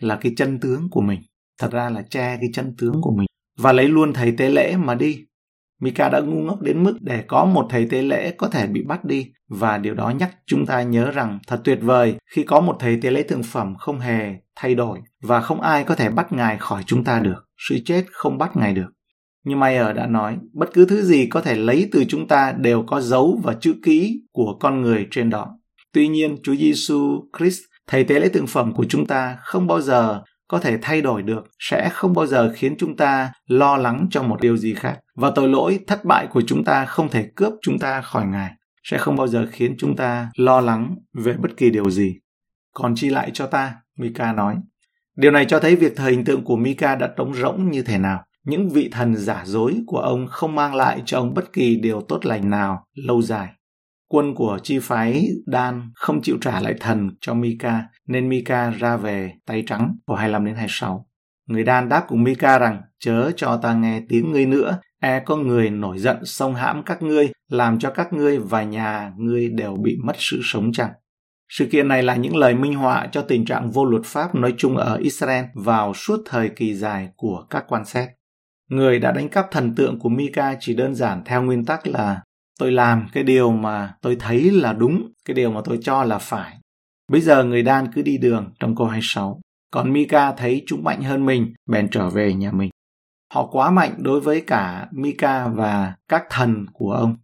là 0.00 0.16
cái 0.16 0.32
chân 0.36 0.60
tướng 0.60 0.88
của 0.90 1.00
mình. 1.00 1.20
Thật 1.60 1.72
ra 1.72 1.90
là 1.90 2.02
che 2.02 2.36
cái 2.36 2.48
chân 2.54 2.74
tướng 2.78 3.00
của 3.02 3.12
mình 3.16 3.26
và 3.58 3.72
lấy 3.72 3.88
luôn 3.88 4.12
thầy 4.12 4.32
tế 4.32 4.48
lễ 4.48 4.76
mà 4.76 4.94
đi. 4.94 5.24
Mika 5.80 6.08
đã 6.08 6.20
ngu 6.20 6.40
ngốc 6.40 6.62
đến 6.62 6.84
mức 6.84 6.96
để 7.00 7.24
có 7.28 7.44
một 7.44 7.66
thầy 7.70 7.86
tế 7.90 8.02
lễ 8.02 8.34
có 8.36 8.48
thể 8.48 8.66
bị 8.66 8.82
bắt 8.82 9.04
đi 9.04 9.32
và 9.48 9.78
điều 9.78 9.94
đó 9.94 10.10
nhắc 10.10 10.36
chúng 10.46 10.66
ta 10.66 10.82
nhớ 10.82 11.10
rằng 11.10 11.38
thật 11.46 11.60
tuyệt 11.64 11.78
vời 11.82 12.16
khi 12.30 12.42
có 12.42 12.60
một 12.60 12.76
thầy 12.80 12.98
tế 13.02 13.10
lễ 13.10 13.22
thượng 13.22 13.42
phẩm 13.42 13.74
không 13.78 14.00
hề 14.00 14.34
thay 14.56 14.74
đổi 14.74 14.98
và 15.22 15.40
không 15.40 15.60
ai 15.60 15.84
có 15.84 15.94
thể 15.94 16.10
bắt 16.10 16.32
ngài 16.32 16.58
khỏi 16.58 16.82
chúng 16.86 17.04
ta 17.04 17.20
được. 17.20 17.44
Sự 17.68 17.78
chết 17.84 18.04
không 18.12 18.38
bắt 18.38 18.56
ngài 18.56 18.74
được. 18.74 18.88
Như 19.44 19.56
Mayer 19.56 19.96
đã 19.96 20.06
nói, 20.06 20.38
bất 20.52 20.70
cứ 20.72 20.84
thứ 20.84 21.02
gì 21.02 21.26
có 21.26 21.40
thể 21.40 21.54
lấy 21.56 21.88
từ 21.92 22.04
chúng 22.08 22.28
ta 22.28 22.52
đều 22.52 22.84
có 22.86 23.00
dấu 23.00 23.40
và 23.44 23.54
chữ 23.60 23.74
ký 23.84 24.22
của 24.32 24.56
con 24.60 24.82
người 24.82 25.06
trên 25.10 25.30
đó. 25.30 25.58
Tuy 25.92 26.08
nhiên, 26.08 26.36
Chúa 26.42 26.54
Giêsu 26.54 27.20
Christ, 27.38 27.60
thầy 27.86 28.04
tế 28.04 28.20
lễ 28.20 28.28
tượng 28.28 28.46
phẩm 28.46 28.74
của 28.74 28.84
chúng 28.88 29.06
ta 29.06 29.36
không 29.40 29.66
bao 29.66 29.80
giờ 29.80 30.22
có 30.48 30.58
thể 30.58 30.78
thay 30.82 31.02
đổi 31.02 31.22
được, 31.22 31.44
sẽ 31.58 31.88
không 31.92 32.14
bao 32.14 32.26
giờ 32.26 32.52
khiến 32.56 32.74
chúng 32.78 32.96
ta 32.96 33.32
lo 33.46 33.76
lắng 33.76 34.06
cho 34.10 34.22
một 34.22 34.40
điều 34.40 34.56
gì 34.56 34.74
khác. 34.74 34.98
Và 35.14 35.30
tội 35.34 35.48
lỗi, 35.48 35.78
thất 35.86 36.04
bại 36.04 36.26
của 36.30 36.42
chúng 36.46 36.64
ta 36.64 36.84
không 36.84 37.08
thể 37.08 37.28
cướp 37.36 37.52
chúng 37.62 37.78
ta 37.78 38.00
khỏi 38.00 38.26
Ngài, 38.26 38.50
sẽ 38.84 38.98
không 38.98 39.16
bao 39.16 39.26
giờ 39.26 39.46
khiến 39.52 39.74
chúng 39.78 39.96
ta 39.96 40.30
lo 40.36 40.60
lắng 40.60 40.94
về 41.24 41.32
bất 41.32 41.56
kỳ 41.56 41.70
điều 41.70 41.90
gì. 41.90 42.18
Còn 42.74 42.94
chi 42.96 43.10
lại 43.10 43.30
cho 43.34 43.46
ta, 43.46 43.74
Mika 43.98 44.32
nói. 44.32 44.56
Điều 45.16 45.30
này 45.30 45.44
cho 45.44 45.60
thấy 45.60 45.76
việc 45.76 45.96
thờ 45.96 46.08
hình 46.08 46.24
tượng 46.24 46.44
của 46.44 46.56
Mika 46.56 46.94
đã 46.94 47.08
trống 47.16 47.34
rỗng 47.34 47.70
như 47.70 47.82
thế 47.82 47.98
nào. 47.98 48.24
Những 48.48 48.68
vị 48.68 48.88
thần 48.92 49.16
giả 49.16 49.42
dối 49.46 49.74
của 49.86 49.98
ông 49.98 50.26
không 50.26 50.54
mang 50.54 50.74
lại 50.74 51.02
cho 51.04 51.18
ông 51.18 51.34
bất 51.34 51.52
kỳ 51.52 51.76
điều 51.76 52.00
tốt 52.00 52.26
lành 52.26 52.50
nào 52.50 52.84
lâu 52.94 53.22
dài. 53.22 53.48
Quân 54.10 54.34
của 54.34 54.58
chi 54.62 54.78
phái 54.78 55.28
Dan 55.46 55.90
không 55.94 56.22
chịu 56.22 56.38
trả 56.40 56.60
lại 56.60 56.74
thần 56.80 57.10
cho 57.20 57.34
Mika, 57.34 57.82
nên 58.06 58.28
Mika 58.28 58.70
ra 58.70 58.96
về 58.96 59.32
tay 59.46 59.64
trắng 59.66 59.96
vào 60.06 60.16
25 60.16 60.44
đến 60.44 60.54
26. 60.54 61.06
Người 61.46 61.64
Dan 61.64 61.88
đáp 61.88 62.04
cùng 62.08 62.22
Mika 62.22 62.58
rằng, 62.58 62.82
chớ 63.00 63.30
cho 63.36 63.56
ta 63.62 63.74
nghe 63.74 64.02
tiếng 64.08 64.32
ngươi 64.32 64.46
nữa, 64.46 64.78
e 65.00 65.20
có 65.26 65.36
người 65.36 65.70
nổi 65.70 65.98
giận 65.98 66.24
xông 66.24 66.54
hãm 66.54 66.82
các 66.82 67.02
ngươi, 67.02 67.28
làm 67.48 67.78
cho 67.78 67.90
các 67.90 68.12
ngươi 68.12 68.38
và 68.38 68.62
nhà 68.62 69.12
ngươi 69.16 69.48
đều 69.48 69.76
bị 69.76 69.96
mất 70.04 70.16
sự 70.18 70.40
sống 70.42 70.72
chẳng. 70.72 70.90
Sự 71.48 71.66
kiện 71.72 71.88
này 71.88 72.02
là 72.02 72.16
những 72.16 72.36
lời 72.36 72.54
minh 72.54 72.74
họa 72.74 73.08
cho 73.12 73.22
tình 73.22 73.44
trạng 73.44 73.70
vô 73.70 73.84
luật 73.84 74.04
pháp 74.04 74.34
nói 74.34 74.54
chung 74.58 74.76
ở 74.76 74.96
Israel 74.96 75.44
vào 75.54 75.94
suốt 75.94 76.20
thời 76.26 76.48
kỳ 76.48 76.74
dài 76.74 77.08
của 77.16 77.46
các 77.50 77.64
quan 77.68 77.84
xét. 77.84 78.17
Người 78.68 78.98
đã 78.98 79.12
đánh 79.12 79.28
cắp 79.28 79.46
thần 79.50 79.74
tượng 79.74 79.98
của 79.98 80.08
Mika 80.08 80.56
chỉ 80.60 80.74
đơn 80.74 80.94
giản 80.94 81.22
theo 81.24 81.42
nguyên 81.42 81.64
tắc 81.64 81.86
là 81.86 82.22
tôi 82.58 82.72
làm 82.72 83.06
cái 83.12 83.24
điều 83.24 83.52
mà 83.52 83.94
tôi 84.02 84.16
thấy 84.16 84.50
là 84.50 84.72
đúng, 84.72 85.12
cái 85.24 85.34
điều 85.34 85.52
mà 85.52 85.60
tôi 85.64 85.78
cho 85.82 86.04
là 86.04 86.18
phải. 86.18 86.58
Bây 87.12 87.20
giờ 87.20 87.44
người 87.44 87.62
đan 87.62 87.92
cứ 87.92 88.02
đi 88.02 88.18
đường 88.18 88.52
trong 88.60 88.76
câu 88.76 88.86
26. 88.86 89.40
Còn 89.72 89.92
Mika 89.92 90.32
thấy 90.32 90.62
chúng 90.66 90.84
mạnh 90.84 91.02
hơn 91.02 91.26
mình, 91.26 91.52
bèn 91.66 91.88
trở 91.90 92.10
về 92.10 92.34
nhà 92.34 92.52
mình. 92.52 92.70
Họ 93.34 93.46
quá 93.46 93.70
mạnh 93.70 93.94
đối 93.98 94.20
với 94.20 94.40
cả 94.40 94.88
Mika 94.92 95.48
và 95.48 95.94
các 96.08 96.24
thần 96.30 96.66
của 96.72 96.92
ông. 96.92 97.16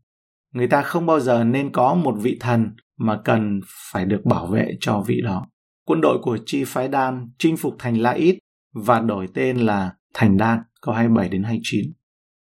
Người 0.54 0.68
ta 0.68 0.82
không 0.82 1.06
bao 1.06 1.20
giờ 1.20 1.44
nên 1.44 1.72
có 1.72 1.94
một 1.94 2.14
vị 2.18 2.36
thần 2.40 2.70
mà 2.98 3.20
cần 3.24 3.60
phải 3.92 4.04
được 4.04 4.20
bảo 4.24 4.46
vệ 4.46 4.76
cho 4.80 5.00
vị 5.06 5.20
đó. 5.24 5.46
Quân 5.86 6.00
đội 6.00 6.18
của 6.22 6.38
chi 6.46 6.64
phái 6.64 6.88
Đan 6.88 7.28
chinh 7.38 7.56
phục 7.56 7.76
thành 7.78 7.98
La 7.98 8.10
Ít 8.10 8.38
và 8.74 9.00
đổi 9.00 9.28
tên 9.34 9.56
là 9.56 9.92
Thành 10.14 10.36
Đan, 10.36 10.58
câu 10.84 10.94
27 10.94 11.28
đến 11.28 11.42
29. 11.42 11.92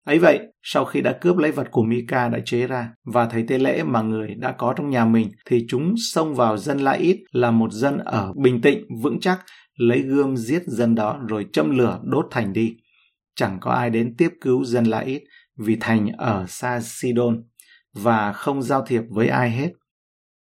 Ấy 0.07 0.19
vậy, 0.19 0.41
sau 0.63 0.85
khi 0.85 1.01
đã 1.01 1.13
cướp 1.21 1.37
lấy 1.37 1.53
vật 1.53 1.69
của 1.71 1.83
Mika 1.83 2.29
đã 2.29 2.39
chế 2.45 2.67
ra 2.67 2.93
và 3.05 3.27
thấy 3.27 3.45
tế 3.49 3.59
lễ 3.59 3.83
mà 3.83 4.03
người 4.03 4.35
đã 4.35 4.53
có 4.53 4.75
trong 4.77 4.91
nhà 4.91 5.05
mình 5.05 5.31
thì 5.47 5.67
chúng 5.69 5.95
xông 5.97 6.35
vào 6.35 6.57
dân 6.57 6.79
La 6.79 6.93
Ít 6.93 7.25
là 7.33 7.51
một 7.51 7.73
dân 7.73 7.99
ở 7.99 8.33
bình 8.37 8.61
tĩnh, 8.61 8.85
vững 9.03 9.21
chắc, 9.21 9.39
lấy 9.77 10.01
gươm 10.03 10.37
giết 10.37 10.63
dân 10.67 10.95
đó 10.95 11.21
rồi 11.29 11.47
châm 11.53 11.79
lửa 11.79 12.01
đốt 12.05 12.27
thành 12.31 12.53
đi. 12.53 12.77
Chẳng 13.37 13.59
có 13.61 13.71
ai 13.71 13.91
đến 13.91 14.15
tiếp 14.19 14.29
cứu 14.41 14.65
dân 14.65 14.85
La 14.85 14.99
Ít 14.99 15.23
vì 15.57 15.77
thành 15.81 16.09
ở 16.19 16.47
xa 16.49 16.81
Sidon 16.83 17.43
và 17.95 18.33
không 18.33 18.63
giao 18.63 18.83
thiệp 18.83 19.03
với 19.09 19.29
ai 19.29 19.51
hết. 19.51 19.73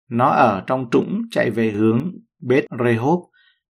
Nó 0.09 0.29
ở 0.29 0.63
trong 0.67 0.89
trũng 0.91 1.21
chạy 1.31 1.49
về 1.51 1.71
hướng 1.71 2.11
Bết 2.41 2.65
Rehob, 2.85 3.19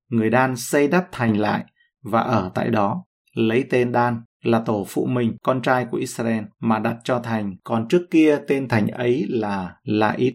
người 0.09 0.29
Đan 0.29 0.55
xây 0.55 0.87
đắp 0.87 1.05
thành 1.11 1.37
lại 1.37 1.65
và 2.03 2.21
ở 2.21 2.51
tại 2.55 2.69
đó, 2.69 3.03
lấy 3.39 3.65
tên 3.69 3.93
Dan 3.93 4.21
là 4.43 4.59
tổ 4.65 4.85
phụ 4.87 5.05
mình, 5.05 5.37
con 5.43 5.61
trai 5.61 5.85
của 5.91 5.97
Israel 5.97 6.43
mà 6.59 6.79
đặt 6.79 6.97
cho 7.03 7.19
thành, 7.19 7.55
còn 7.63 7.87
trước 7.87 8.01
kia 8.11 8.37
tên 8.47 8.67
thành 8.67 8.87
ấy 8.87 9.25
là 9.29 9.75
Laít. 9.83 10.33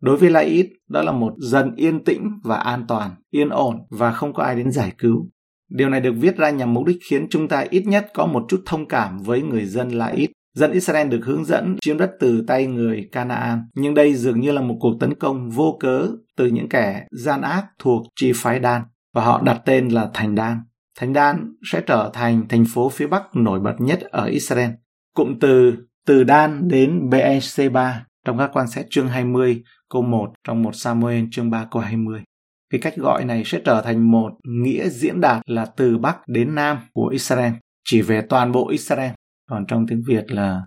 Đối 0.00 0.16
với 0.16 0.30
Laít, 0.30 0.66
đó 0.88 1.02
là 1.02 1.12
một 1.12 1.34
dân 1.38 1.74
yên 1.76 2.04
tĩnh 2.04 2.30
và 2.44 2.56
an 2.56 2.84
toàn, 2.88 3.10
yên 3.30 3.48
ổn 3.48 3.76
và 3.90 4.12
không 4.12 4.32
có 4.32 4.42
ai 4.42 4.56
đến 4.56 4.70
giải 4.70 4.92
cứu. 4.98 5.28
Điều 5.70 5.88
này 5.88 6.00
được 6.00 6.14
viết 6.20 6.36
ra 6.36 6.50
nhằm 6.50 6.74
mục 6.74 6.84
đích 6.84 6.98
khiến 7.10 7.26
chúng 7.30 7.48
ta 7.48 7.64
ít 7.70 7.86
nhất 7.86 8.06
có 8.14 8.26
một 8.26 8.44
chút 8.48 8.62
thông 8.66 8.88
cảm 8.88 9.18
với 9.18 9.42
người 9.42 9.64
dân 9.64 9.88
Laít. 9.88 10.30
Dân 10.54 10.72
Israel 10.72 11.08
được 11.08 11.20
hướng 11.24 11.44
dẫn 11.44 11.76
chiếm 11.80 11.98
đất 11.98 12.10
từ 12.20 12.44
tay 12.46 12.66
người 12.66 13.08
Canaan, 13.12 13.62
nhưng 13.74 13.94
đây 13.94 14.14
dường 14.14 14.40
như 14.40 14.52
là 14.52 14.60
một 14.60 14.76
cuộc 14.80 14.96
tấn 15.00 15.14
công 15.14 15.50
vô 15.50 15.76
cớ 15.80 16.08
từ 16.36 16.46
những 16.46 16.68
kẻ 16.68 17.06
gian 17.10 17.42
ác 17.42 17.66
thuộc 17.78 18.06
chi 18.16 18.32
phái 18.34 18.60
Dan 18.62 18.82
và 19.14 19.24
họ 19.24 19.42
đặt 19.42 19.62
tên 19.64 19.88
là 19.88 20.10
Thành 20.14 20.34
Đan. 20.34 20.58
Thánh 20.98 21.12
Đan 21.12 21.54
sẽ 21.62 21.80
trở 21.86 22.10
thành 22.14 22.48
thành 22.48 22.64
phố 22.74 22.88
phía 22.88 23.06
Bắc 23.06 23.36
nổi 23.36 23.60
bật 23.60 23.74
nhất 23.78 24.00
ở 24.00 24.24
Israel. 24.24 24.70
Cụm 25.14 25.38
từ 25.40 25.76
từ 26.06 26.24
Đan 26.24 26.68
đến 26.68 27.10
BEC3 27.10 27.94
trong 28.24 28.38
các 28.38 28.50
quan 28.52 28.68
xét 28.68 28.86
chương 28.90 29.08
20 29.08 29.62
câu 29.90 30.02
1 30.02 30.32
trong 30.44 30.62
một 30.62 30.74
Samuel 30.74 31.24
chương 31.30 31.50
3 31.50 31.66
câu 31.70 31.82
20. 31.82 32.22
Cái 32.70 32.80
cách 32.80 32.96
gọi 32.96 33.24
này 33.24 33.42
sẽ 33.44 33.60
trở 33.64 33.82
thành 33.82 34.10
một 34.10 34.30
nghĩa 34.44 34.88
diễn 34.88 35.20
đạt 35.20 35.42
là 35.46 35.66
từ 35.76 35.98
Bắc 35.98 36.18
đến 36.26 36.54
Nam 36.54 36.78
của 36.92 37.06
Israel, 37.06 37.52
chỉ 37.84 38.02
về 38.02 38.20
toàn 38.28 38.52
bộ 38.52 38.68
Israel. 38.68 39.10
Còn 39.50 39.66
trong 39.66 39.86
tiếng 39.86 40.02
Việt 40.06 40.32
là 40.32 40.62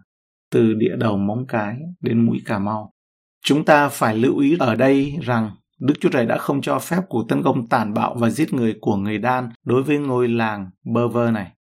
từ 0.51 0.73
địa 0.73 0.95
đầu 0.97 1.17
móng 1.17 1.45
cái 1.47 1.77
đến 2.01 2.25
mũi 2.25 2.37
Cà 2.45 2.59
Mau. 2.59 2.91
Chúng 3.45 3.65
ta 3.65 3.89
phải 3.89 4.17
lưu 4.17 4.37
ý 4.37 4.57
ở 4.59 4.75
đây 4.75 5.17
rằng 5.21 5.51
Đức 5.79 5.93
Chúa 5.99 6.09
Trời 6.09 6.25
đã 6.25 6.37
không 6.37 6.61
cho 6.61 6.79
phép 6.79 7.01
cuộc 7.09 7.29
tấn 7.29 7.43
công 7.43 7.69
tàn 7.69 7.93
bạo 7.93 8.15
và 8.19 8.29
giết 8.29 8.53
người 8.53 8.75
của 8.81 8.95
người 8.95 9.17
Đan 9.17 9.49
đối 9.65 9.83
với 9.83 9.97
ngôi 9.97 10.27
làng 10.27 10.69
bơ 10.85 11.07
vơ 11.07 11.31
này. 11.31 11.51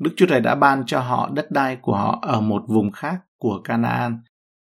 Đức 0.00 0.10
Chúa 0.16 0.26
Trời 0.26 0.40
đã 0.40 0.54
ban 0.54 0.86
cho 0.86 1.00
họ 1.00 1.30
đất 1.34 1.50
đai 1.50 1.76
của 1.76 1.96
họ 1.96 2.18
ở 2.22 2.40
một 2.40 2.62
vùng 2.68 2.90
khác 2.90 3.20
của 3.38 3.60
Canaan, 3.64 4.18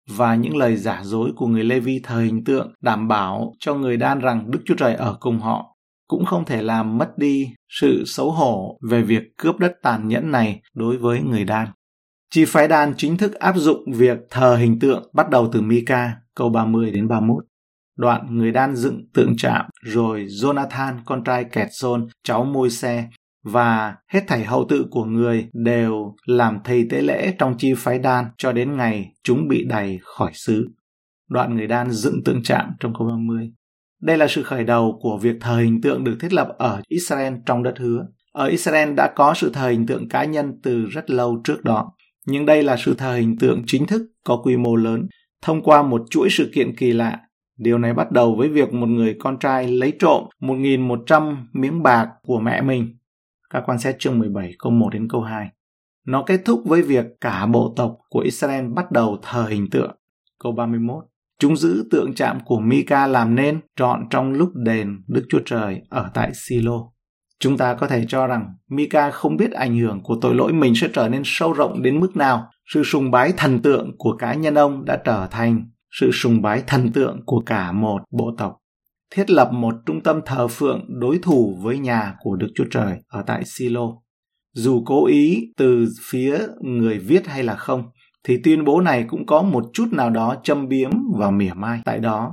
và 0.08 0.34
những 0.34 0.56
lời 0.56 0.76
giả 0.76 1.00
dối 1.04 1.32
của 1.36 1.46
người 1.46 1.64
Lê-vi 1.64 2.00
thờ 2.02 2.20
hình 2.20 2.44
tượng 2.44 2.72
đảm 2.80 3.08
bảo 3.08 3.52
cho 3.58 3.74
người 3.74 3.96
Đan 3.96 4.18
rằng 4.18 4.50
Đức 4.50 4.58
Chúa 4.64 4.74
Trời 4.74 4.94
ở 4.94 5.16
cùng 5.20 5.38
họ 5.38 5.76
cũng 6.08 6.24
không 6.24 6.44
thể 6.44 6.62
làm 6.62 6.98
mất 6.98 7.18
đi 7.18 7.54
sự 7.68 8.04
xấu 8.06 8.30
hổ 8.30 8.78
về 8.90 9.02
việc 9.02 9.22
cướp 9.36 9.58
đất 9.58 9.72
tàn 9.82 10.08
nhẫn 10.08 10.30
này 10.30 10.60
đối 10.74 10.96
với 10.96 11.20
người 11.20 11.44
Đan. 11.44 11.68
Chi 12.30 12.44
phái 12.44 12.68
Đan 12.68 12.94
chính 12.96 13.16
thức 13.16 13.34
áp 13.34 13.56
dụng 13.56 13.92
việc 13.92 14.18
thờ 14.30 14.56
hình 14.56 14.78
tượng 14.78 15.10
bắt 15.12 15.30
đầu 15.30 15.48
từ 15.52 15.60
Mika 15.60 16.16
câu 16.34 16.48
30 16.48 16.90
đến 16.90 17.08
31. 17.08 17.44
Đoạn 17.96 18.36
người 18.36 18.52
đan 18.52 18.76
dựng 18.76 19.06
tượng 19.14 19.36
chạm, 19.36 19.66
rồi 19.82 20.26
Jonathan, 20.26 20.94
con 21.04 21.24
trai 21.24 21.44
kẹt 21.44 21.68
Son, 21.70 22.06
cháu 22.24 22.44
môi 22.44 22.70
xe, 22.70 23.08
và 23.44 23.96
hết 24.08 24.20
thảy 24.26 24.44
hậu 24.44 24.66
tự 24.68 24.86
của 24.90 25.04
người 25.04 25.48
đều 25.52 26.14
làm 26.26 26.58
thầy 26.64 26.86
tế 26.90 27.02
lễ 27.02 27.34
trong 27.38 27.54
chi 27.58 27.74
phái 27.76 27.98
đan 27.98 28.24
cho 28.38 28.52
đến 28.52 28.76
ngày 28.76 29.12
chúng 29.24 29.48
bị 29.48 29.64
đày 29.64 29.98
khỏi 30.02 30.30
xứ. 30.34 30.68
đoạn 31.28 31.56
người 31.56 31.66
đan 31.66 31.90
dựng 31.90 32.24
tượng 32.24 32.42
chạm 32.42 32.70
trong 32.80 32.94
câu 32.98 33.08
30. 33.08 33.52
Đây 34.02 34.18
là 34.18 34.26
sự 34.28 34.42
khởi 34.42 34.64
đầu 34.64 34.98
của 35.02 35.18
việc 35.18 35.36
thờ 35.40 35.58
hình 35.58 35.80
tượng 35.80 36.04
được 36.04 36.16
thiết 36.20 36.32
lập 36.32 36.48
ở 36.58 36.82
Israel 36.88 37.34
trong 37.46 37.62
đất 37.62 37.74
hứa. 37.78 38.06
Ở 38.32 38.46
Israel 38.46 38.94
đã 38.94 39.12
có 39.16 39.34
sự 39.34 39.50
thờ 39.52 39.68
hình 39.68 39.86
tượng 39.86 40.08
cá 40.08 40.24
nhân 40.24 40.60
từ 40.62 40.84
rất 40.84 41.10
lâu 41.10 41.40
trước 41.44 41.64
đó, 41.64 41.92
nhưng 42.26 42.46
đây 42.46 42.62
là 42.62 42.76
sự 42.76 42.94
thờ 42.94 43.14
hình 43.14 43.38
tượng 43.38 43.62
chính 43.66 43.86
thức 43.86 44.02
có 44.24 44.36
quy 44.36 44.56
mô 44.56 44.76
lớn 44.76 45.06
thông 45.42 45.62
qua 45.62 45.82
một 45.82 46.02
chuỗi 46.10 46.28
sự 46.30 46.50
kiện 46.54 46.76
kỳ 46.76 46.92
lạ. 46.92 47.20
Điều 47.58 47.78
này 47.78 47.94
bắt 47.94 48.12
đầu 48.12 48.34
với 48.34 48.48
việc 48.48 48.72
một 48.72 48.86
người 48.86 49.16
con 49.20 49.38
trai 49.38 49.68
lấy 49.68 49.92
trộm 49.98 50.24
1.100 50.40 51.36
miếng 51.52 51.82
bạc 51.82 52.08
của 52.22 52.40
mẹ 52.40 52.60
mình. 52.60 52.96
Các 53.50 53.62
quan 53.66 53.78
xét 53.78 53.96
chương 53.98 54.18
17 54.18 54.52
câu 54.58 54.72
1 54.72 54.90
đến 54.92 55.08
câu 55.08 55.20
2. 55.20 55.48
Nó 56.06 56.22
kết 56.26 56.40
thúc 56.44 56.62
với 56.64 56.82
việc 56.82 57.06
cả 57.20 57.46
bộ 57.46 57.74
tộc 57.76 57.98
của 58.08 58.20
Israel 58.20 58.66
bắt 58.68 58.92
đầu 58.92 59.18
thờ 59.22 59.46
hình 59.50 59.70
tượng. 59.70 59.96
Câu 60.38 60.52
31. 60.52 61.04
Chúng 61.38 61.56
giữ 61.56 61.88
tượng 61.90 62.14
chạm 62.14 62.38
của 62.44 62.60
Mika 62.60 63.06
làm 63.06 63.34
nên 63.34 63.60
trọn 63.76 64.08
trong 64.10 64.32
lúc 64.32 64.50
đền 64.54 65.02
Đức 65.08 65.26
Chúa 65.28 65.40
Trời 65.44 65.80
ở 65.88 66.10
tại 66.14 66.30
Silo. 66.34 66.80
Chúng 67.40 67.56
ta 67.56 67.74
có 67.74 67.86
thể 67.86 68.04
cho 68.08 68.26
rằng 68.26 68.54
Mika 68.68 69.10
không 69.10 69.36
biết 69.36 69.50
ảnh 69.52 69.78
hưởng 69.78 70.00
của 70.02 70.16
tội 70.20 70.34
lỗi 70.34 70.52
mình 70.52 70.74
sẽ 70.74 70.88
trở 70.92 71.08
nên 71.08 71.22
sâu 71.24 71.52
rộng 71.52 71.82
đến 71.82 72.00
mức 72.00 72.16
nào. 72.16 72.50
Sự 72.74 72.82
sùng 72.84 73.10
bái 73.10 73.32
thần 73.36 73.62
tượng 73.62 73.94
của 73.98 74.16
cá 74.16 74.34
nhân 74.34 74.54
ông 74.54 74.84
đã 74.84 74.96
trở 75.04 75.28
thành 75.30 75.66
sự 76.00 76.10
sùng 76.12 76.42
bái 76.42 76.62
thần 76.66 76.92
tượng 76.92 77.20
của 77.26 77.42
cả 77.46 77.72
một 77.72 78.02
bộ 78.10 78.30
tộc. 78.38 78.58
Thiết 79.14 79.30
lập 79.30 79.50
một 79.52 79.74
trung 79.86 80.00
tâm 80.02 80.20
thờ 80.26 80.48
phượng 80.48 80.84
đối 80.88 81.18
thủ 81.18 81.58
với 81.62 81.78
nhà 81.78 82.14
của 82.20 82.36
Đức 82.36 82.48
Chúa 82.54 82.64
Trời 82.70 82.98
ở 83.08 83.22
tại 83.26 83.42
Silo. 83.44 83.88
Dù 84.54 84.82
cố 84.86 85.06
ý 85.06 85.52
từ 85.56 85.88
phía 86.10 86.38
người 86.60 86.98
viết 86.98 87.26
hay 87.26 87.42
là 87.42 87.56
không, 87.56 87.82
thì 88.24 88.38
tuyên 88.44 88.64
bố 88.64 88.80
này 88.80 89.04
cũng 89.08 89.26
có 89.26 89.42
một 89.42 89.64
chút 89.72 89.88
nào 89.92 90.10
đó 90.10 90.36
châm 90.42 90.68
biếm 90.68 90.90
và 91.18 91.30
mỉa 91.30 91.52
mai 91.54 91.80
tại 91.84 91.98
đó. 91.98 92.30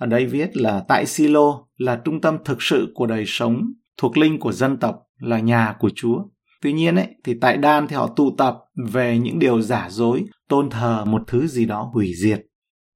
Ở 0.00 0.06
đây 0.06 0.26
viết 0.26 0.56
là 0.56 0.84
tại 0.88 1.06
Silo 1.06 1.64
là 1.76 2.00
trung 2.04 2.20
tâm 2.20 2.36
thực 2.44 2.62
sự 2.62 2.92
của 2.94 3.06
đời 3.06 3.24
sống 3.26 3.62
thuộc 3.96 4.18
linh 4.18 4.38
của 4.38 4.52
dân 4.52 4.76
tộc 4.76 4.96
là 5.18 5.38
nhà 5.38 5.74
của 5.78 5.90
Chúa. 5.94 6.18
Tuy 6.62 6.72
nhiên 6.72 6.96
ấy, 6.96 7.08
thì 7.24 7.34
tại 7.40 7.56
Đan 7.56 7.88
thì 7.88 7.96
họ 7.96 8.12
tụ 8.16 8.34
tập 8.38 8.56
về 8.92 9.18
những 9.18 9.38
điều 9.38 9.60
giả 9.60 9.88
dối, 9.90 10.24
tôn 10.48 10.70
thờ 10.70 11.04
một 11.04 11.22
thứ 11.26 11.46
gì 11.46 11.66
đó 11.66 11.90
hủy 11.92 12.12
diệt. 12.22 12.40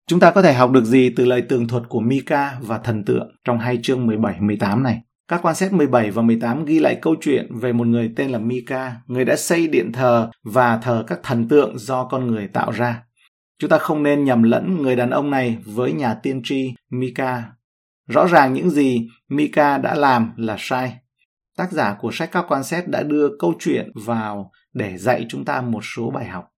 Chúng 0.07 0.21
ta 0.21 0.31
có 0.31 0.43
thể 0.43 0.53
học 0.53 0.71
được 0.71 0.85
gì 0.85 1.11
từ 1.17 1.25
lời 1.25 1.43
tường 1.43 1.69
thuật 1.69 1.83
của 1.89 2.01
Mika 2.01 2.59
và 2.61 2.79
thần 2.79 3.05
tượng 3.05 3.37
trong 3.45 3.59
hai 3.59 3.79
chương 3.83 4.07
17-18 4.07 4.83
này? 4.83 5.01
Các 5.29 5.43
quan 5.43 5.55
xét 5.55 5.73
17 5.73 6.11
và 6.11 6.23
18 6.23 6.65
ghi 6.65 6.79
lại 6.79 6.99
câu 7.03 7.15
chuyện 7.21 7.59
về 7.61 7.73
một 7.73 7.87
người 7.87 8.13
tên 8.17 8.31
là 8.31 8.39
Mika, 8.39 8.97
người 9.07 9.25
đã 9.25 9.37
xây 9.37 9.69
điện 9.69 9.93
thờ 9.93 10.31
và 10.45 10.77
thờ 10.77 11.05
các 11.07 11.21
thần 11.23 11.49
tượng 11.49 11.79
do 11.79 12.05
con 12.05 12.27
người 12.27 12.49
tạo 12.49 12.71
ra. 12.71 13.03
Chúng 13.59 13.71
ta 13.71 13.79
không 13.79 14.03
nên 14.03 14.25
nhầm 14.25 14.43
lẫn 14.43 14.83
người 14.83 14.97
đàn 14.97 15.11
ông 15.11 15.31
này 15.31 15.59
với 15.65 15.93
nhà 15.93 16.15
tiên 16.15 16.41
tri 16.45 16.75
Mika. 16.91 17.43
Rõ 18.09 18.27
ràng 18.27 18.53
những 18.53 18.71
gì 18.71 19.09
Mika 19.29 19.79
đã 19.79 19.95
làm 19.95 20.33
là 20.37 20.57
sai. 20.59 20.97
Tác 21.57 21.73
giả 21.73 21.97
của 22.01 22.11
sách 22.13 22.29
các 22.33 22.45
quan 22.49 22.65
xét 22.65 22.89
đã 22.89 23.03
đưa 23.03 23.29
câu 23.39 23.55
chuyện 23.59 23.93
vào 24.07 24.51
để 24.73 24.99
dạy 24.99 25.27
chúng 25.29 25.45
ta 25.45 25.61
một 25.61 25.81
số 25.97 26.11
bài 26.11 26.25
học. 26.25 26.49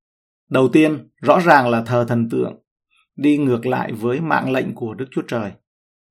Đầu 0.50 0.68
tiên, 0.68 1.08
rõ 1.22 1.40
ràng 1.40 1.68
là 1.68 1.82
thờ 1.82 2.04
thần 2.08 2.28
tượng, 2.30 2.63
đi 3.16 3.38
ngược 3.38 3.66
lại 3.66 3.92
với 3.92 4.21
mạng 4.21 4.52
lệnh 4.52 4.75
của 4.75 4.94
Đức 4.94 5.06
Chúa 5.11 5.23
Trời. 5.28 5.52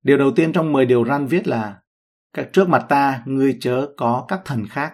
Điều 0.04 0.18
đầu 0.18 0.32
tiên 0.32 0.54
trong 0.54 0.74
10 0.74 0.86
điều 0.86 1.06
răn 1.06 1.28
viết 1.28 1.48
là 1.48 1.76
các 2.34 2.50
trước 2.54 2.70
mặt 2.70 2.86
ta, 2.90 3.24
ngươi 3.26 3.58
chớ 3.62 3.88
có 3.98 4.26
các 4.28 4.42
thần 4.46 4.68
khác. 4.68 4.94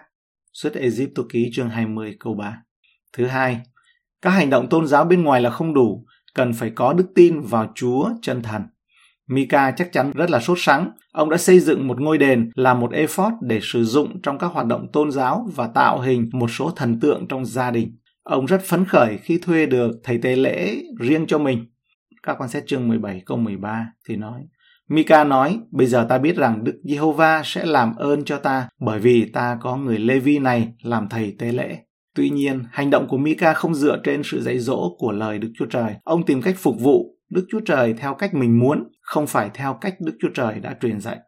Xuất 0.52 0.74
Egypto 0.74 1.22
ký 1.32 1.50
chương 1.52 1.68
20 1.68 2.16
câu 2.20 2.34
3. 2.34 2.62
Thứ 3.12 3.26
hai, 3.26 3.60
các 4.22 4.30
hành 4.30 4.50
động 4.50 4.68
tôn 4.68 4.86
giáo 4.86 5.04
bên 5.04 5.22
ngoài 5.22 5.40
là 5.40 5.50
không 5.50 5.74
đủ, 5.74 6.04
cần 6.34 6.52
phải 6.52 6.70
có 6.70 6.92
đức 6.92 7.06
tin 7.14 7.40
vào 7.40 7.72
Chúa 7.74 8.10
chân 8.22 8.42
thần. 8.42 8.62
Mika 9.28 9.70
chắc 9.70 9.92
chắn 9.92 10.12
rất 10.14 10.30
là 10.30 10.40
sốt 10.40 10.58
sắng. 10.60 10.90
Ông 11.12 11.30
đã 11.30 11.36
xây 11.36 11.60
dựng 11.60 11.88
một 11.88 12.00
ngôi 12.00 12.18
đền 12.18 12.50
là 12.54 12.74
một 12.74 12.92
ephod 12.92 13.32
để 13.40 13.60
sử 13.62 13.84
dụng 13.84 14.22
trong 14.22 14.38
các 14.38 14.46
hoạt 14.46 14.66
động 14.66 14.86
tôn 14.92 15.10
giáo 15.10 15.48
và 15.54 15.66
tạo 15.66 16.00
hình 16.00 16.30
một 16.32 16.50
số 16.50 16.70
thần 16.76 17.00
tượng 17.00 17.26
trong 17.28 17.44
gia 17.44 17.70
đình. 17.70 17.96
Ông 18.22 18.46
rất 18.46 18.62
phấn 18.64 18.84
khởi 18.84 19.18
khi 19.18 19.38
thuê 19.38 19.66
được 19.66 19.90
thầy 20.04 20.18
tế 20.18 20.36
lễ 20.36 20.82
riêng 21.00 21.26
cho 21.26 21.38
mình. 21.38 21.66
Các 22.22 22.36
quan 22.38 22.50
xét 22.50 22.66
chương 22.66 22.88
17 22.88 23.22
câu 23.26 23.38
13 23.38 23.86
thì 24.08 24.16
nói 24.16 24.42
Mika 24.90 25.24
nói, 25.24 25.60
bây 25.70 25.86
giờ 25.86 26.06
ta 26.08 26.18
biết 26.18 26.36
rằng 26.36 26.64
Đức 26.64 26.80
Giê-hô-va 26.84 27.42
sẽ 27.44 27.66
làm 27.66 27.96
ơn 27.96 28.24
cho 28.24 28.38
ta 28.38 28.68
bởi 28.80 29.00
vì 29.00 29.30
ta 29.32 29.58
có 29.60 29.76
người 29.76 29.98
Lê-vi 29.98 30.38
này 30.38 30.72
làm 30.82 31.08
thầy 31.08 31.36
tế 31.38 31.52
lễ. 31.52 31.78
Tuy 32.14 32.30
nhiên, 32.30 32.64
hành 32.70 32.90
động 32.90 33.06
của 33.08 33.18
Mika 33.18 33.52
không 33.54 33.74
dựa 33.74 34.00
trên 34.04 34.22
sự 34.24 34.40
dạy 34.40 34.58
dỗ 34.58 34.96
của 34.98 35.12
lời 35.12 35.38
Đức 35.38 35.52
Chúa 35.58 35.66
Trời. 35.66 35.94
Ông 36.04 36.26
tìm 36.26 36.42
cách 36.42 36.54
phục 36.58 36.80
vụ 36.80 37.16
Đức 37.30 37.46
Chúa 37.50 37.60
Trời 37.60 37.94
theo 37.94 38.14
cách 38.14 38.34
mình 38.34 38.58
muốn, 38.58 38.92
không 39.00 39.26
phải 39.26 39.50
theo 39.54 39.78
cách 39.80 39.94
Đức 40.00 40.12
Chúa 40.20 40.28
Trời 40.34 40.60
đã 40.60 40.76
truyền 40.80 41.00
dạy. 41.00 41.18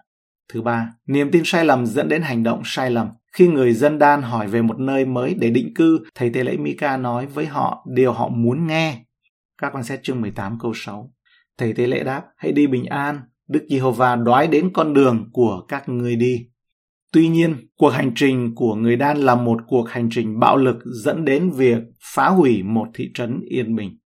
Thứ 0.52 0.62
ba, 0.62 0.88
niềm 1.06 1.30
tin 1.30 1.42
sai 1.44 1.64
lầm 1.64 1.86
dẫn 1.86 2.08
đến 2.08 2.22
hành 2.22 2.42
động 2.42 2.62
sai 2.64 2.90
lầm. 2.90 3.08
Khi 3.32 3.48
người 3.48 3.72
dân 3.72 3.98
đan 3.98 4.22
hỏi 4.22 4.46
về 4.46 4.62
một 4.62 4.78
nơi 4.78 5.04
mới 5.04 5.34
để 5.34 5.50
định 5.50 5.74
cư, 5.74 5.98
thầy 6.14 6.30
tế 6.30 6.44
lễ 6.44 6.56
Mika 6.56 6.96
nói 6.96 7.26
với 7.26 7.46
họ 7.46 7.86
điều 7.94 8.12
họ 8.12 8.28
muốn 8.28 8.66
nghe. 8.66 9.04
Các 9.62 9.72
quan 9.74 9.84
xét 9.84 10.02
chương 10.02 10.20
18 10.20 10.58
câu 10.58 10.72
6. 10.74 11.12
Thầy 11.58 11.72
tế 11.72 11.86
lễ 11.86 12.04
đáp, 12.04 12.22
hãy 12.36 12.52
đi 12.52 12.66
bình 12.66 12.84
an, 12.84 13.20
Đức 13.48 13.66
Giê-hô-va 13.70 14.16
đoái 14.16 14.46
đến 14.46 14.70
con 14.74 14.94
đường 14.94 15.30
của 15.32 15.64
các 15.68 15.88
ngươi 15.88 16.16
đi. 16.16 16.46
Tuy 17.12 17.28
nhiên, 17.28 17.56
cuộc 17.76 17.88
hành 17.88 18.12
trình 18.14 18.54
của 18.54 18.74
người 18.74 18.96
đan 18.96 19.16
là 19.16 19.34
một 19.34 19.60
cuộc 19.66 19.88
hành 19.88 20.08
trình 20.10 20.40
bạo 20.40 20.56
lực 20.56 20.76
dẫn 20.84 21.24
đến 21.24 21.50
việc 21.50 21.78
phá 22.14 22.28
hủy 22.28 22.62
một 22.62 22.86
thị 22.94 23.10
trấn 23.14 23.40
yên 23.48 23.76
bình. 23.76 23.98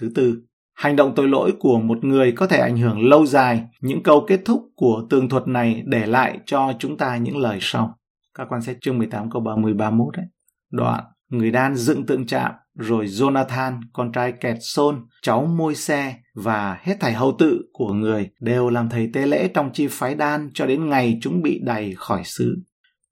Thứ 0.00 0.10
tư, 0.14 0.42
hành 0.74 0.96
động 0.96 1.12
tội 1.16 1.28
lỗi 1.28 1.52
của 1.58 1.80
một 1.80 2.04
người 2.04 2.32
có 2.32 2.46
thể 2.46 2.58
ảnh 2.58 2.76
hưởng 2.76 3.08
lâu 3.08 3.26
dài. 3.26 3.64
Những 3.80 4.02
câu 4.02 4.24
kết 4.28 4.40
thúc 4.44 4.62
của 4.76 5.06
tường 5.10 5.28
thuật 5.28 5.48
này 5.48 5.82
để 5.86 6.06
lại 6.06 6.38
cho 6.46 6.72
chúng 6.78 6.96
ta 6.96 7.16
những 7.16 7.36
lời 7.36 7.58
sau. 7.60 7.98
Các 8.34 8.46
quan 8.48 8.62
sát 8.62 8.76
chương 8.80 8.98
18 8.98 9.30
câu 9.30 9.42
30-31 9.42 10.10
đấy. 10.10 10.26
Đoạn, 10.70 11.04
người 11.28 11.50
đan 11.50 11.74
dựng 11.74 12.06
tượng 12.06 12.26
chạm 12.26 12.52
rồi 12.78 13.06
Jonathan, 13.06 13.80
con 13.92 14.12
trai 14.12 14.32
kẹt 14.32 14.56
Sôn, 14.60 15.06
cháu 15.22 15.46
môi 15.46 15.74
xe 15.74 16.16
và 16.34 16.78
hết 16.82 16.96
thảy 17.00 17.12
hầu 17.12 17.36
tự 17.38 17.62
của 17.72 17.92
người 17.92 18.30
đều 18.40 18.70
làm 18.70 18.88
thầy 18.88 19.10
tế 19.12 19.26
lễ 19.26 19.48
trong 19.54 19.70
chi 19.72 19.86
phái 19.90 20.14
đan 20.14 20.50
cho 20.54 20.66
đến 20.66 20.88
ngày 20.88 21.18
chúng 21.22 21.42
bị 21.42 21.60
đày 21.64 21.94
khỏi 21.96 22.22
xứ. 22.24 22.56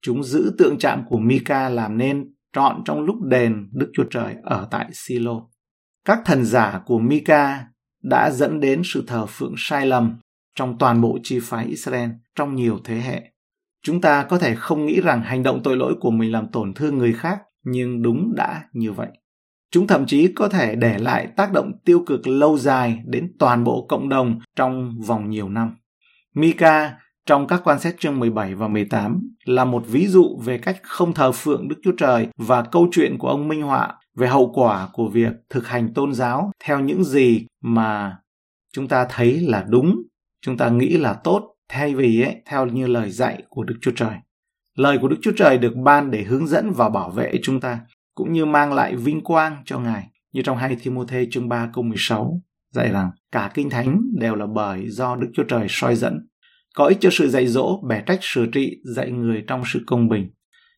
Chúng 0.03 0.25
giữ 0.25 0.55
tượng 0.59 0.79
trạng 0.79 1.05
của 1.09 1.19
Mika 1.19 1.69
làm 1.69 1.99
nên 1.99 2.35
trọn 2.53 2.83
trong 2.85 3.01
lúc 3.01 3.17
đền 3.23 3.69
Đức 3.73 3.91
Chúa 3.95 4.05
Trời 4.11 4.35
ở 4.43 4.69
tại 4.71 4.87
Silo. 4.93 5.43
Các 6.05 6.19
thần 6.25 6.45
giả 6.45 6.81
của 6.87 6.99
Mika 6.99 7.65
đã 8.03 8.31
dẫn 8.31 8.61
đến 8.61 8.83
sự 8.85 9.05
thờ 9.07 9.27
phượng 9.27 9.55
sai 9.57 9.87
lầm 9.87 10.17
trong 10.55 10.79
toàn 10.79 11.01
bộ 11.01 11.19
chi 11.23 11.39
phái 11.43 11.67
Israel 11.67 12.11
trong 12.35 12.55
nhiều 12.55 12.79
thế 12.85 12.97
hệ. 12.97 13.23
Chúng 13.83 14.01
ta 14.01 14.23
có 14.23 14.39
thể 14.39 14.55
không 14.55 14.87
nghĩ 14.87 15.01
rằng 15.01 15.23
hành 15.23 15.43
động 15.43 15.61
tội 15.65 15.77
lỗi 15.77 15.95
của 16.01 16.11
mình 16.11 16.33
làm 16.33 16.49
tổn 16.53 16.75
thương 16.75 16.99
người 16.99 17.13
khác, 17.13 17.39
nhưng 17.65 18.03
đúng 18.03 18.35
đã 18.37 18.63
như 18.73 18.93
vậy. 18.93 19.09
Chúng 19.71 19.87
thậm 19.87 20.07
chí 20.07 20.33
có 20.33 20.49
thể 20.49 20.75
để 20.75 20.99
lại 20.99 21.27
tác 21.37 21.53
động 21.53 21.73
tiêu 21.85 22.05
cực 22.07 22.27
lâu 22.27 22.59
dài 22.59 23.03
đến 23.07 23.33
toàn 23.39 23.65
bộ 23.65 23.87
cộng 23.89 24.09
đồng 24.09 24.41
trong 24.57 25.01
vòng 25.07 25.31
nhiều 25.31 25.49
năm. 25.49 25.77
Mika 26.35 26.99
trong 27.27 27.47
các 27.47 27.61
quan 27.65 27.81
xét 27.81 28.01
chương 28.01 28.19
17 28.19 28.55
và 28.55 28.69
18 28.69 29.21
là 29.45 29.65
một 29.65 29.85
ví 29.87 30.07
dụ 30.07 30.41
về 30.45 30.59
cách 30.59 30.81
không 30.83 31.15
thờ 31.15 31.33
phượng 31.33 31.69
Đức 31.69 31.77
Chúa 31.83 31.93
Trời 31.99 32.29
và 32.37 32.63
câu 32.63 32.89
chuyện 32.93 33.19
của 33.19 33.29
ông 33.29 33.49
minh 33.49 33.63
họa 33.63 33.95
về 34.17 34.27
hậu 34.27 34.53
quả 34.55 34.89
của 34.93 35.09
việc 35.09 35.33
thực 35.51 35.69
hành 35.69 35.95
tôn 35.95 36.15
giáo 36.15 36.51
theo 36.65 36.81
những 36.81 37.05
gì 37.05 37.47
mà 37.63 38.17
chúng 38.73 38.89
ta 38.89 39.07
thấy 39.11 39.41
là 39.41 39.65
đúng, 39.69 40.03
chúng 40.43 40.57
ta 40.57 40.69
nghĩ 40.69 40.97
là 40.97 41.13
tốt 41.13 41.55
thay 41.69 41.95
vì 41.95 42.23
ấy, 42.23 42.43
theo 42.47 42.67
như 42.67 42.87
lời 42.87 43.11
dạy 43.11 43.43
của 43.49 43.65
Đức 43.65 43.75
Chúa 43.81 43.93
Trời. 43.97 44.15
Lời 44.77 44.99
của 45.01 45.09
Đức 45.09 45.17
Chúa 45.23 45.33
Trời 45.37 45.59
được 45.59 45.73
ban 45.85 46.11
để 46.11 46.23
hướng 46.23 46.47
dẫn 46.47 46.71
và 46.71 46.89
bảo 46.89 47.11
vệ 47.11 47.33
chúng 47.43 47.61
ta 47.61 47.81
cũng 48.17 48.33
như 48.33 48.45
mang 48.45 48.73
lại 48.73 48.97
vinh 48.97 49.25
quang 49.25 49.63
cho 49.65 49.79
Ngài. 49.79 50.09
Như 50.33 50.43
trong 50.43 50.57
2 50.57 50.77
Timothée 50.77 51.27
chương 51.31 51.49
3 51.49 51.71
câu 51.73 51.85
16 51.85 52.41
dạy 52.71 52.93
rằng 52.93 53.11
cả 53.33 53.51
kinh 53.55 53.71
thánh 53.71 54.01
đều 54.19 54.35
là 54.35 54.47
bởi 54.47 54.91
do 54.91 55.17
Đức 55.17 55.31
Chúa 55.35 55.45
Trời 55.45 55.67
soi 55.69 55.97
dẫn, 55.97 56.29
có 56.75 56.87
ích 56.87 56.99
cho 57.01 57.09
sự 57.13 57.29
dạy 57.29 57.47
dỗ, 57.47 57.83
bẻ 57.89 58.03
trách 58.07 58.19
sửa 58.23 58.47
trị, 58.53 58.77
dạy 58.85 59.11
người 59.11 59.45
trong 59.47 59.63
sự 59.67 59.83
công 59.87 60.09
bình, 60.09 60.31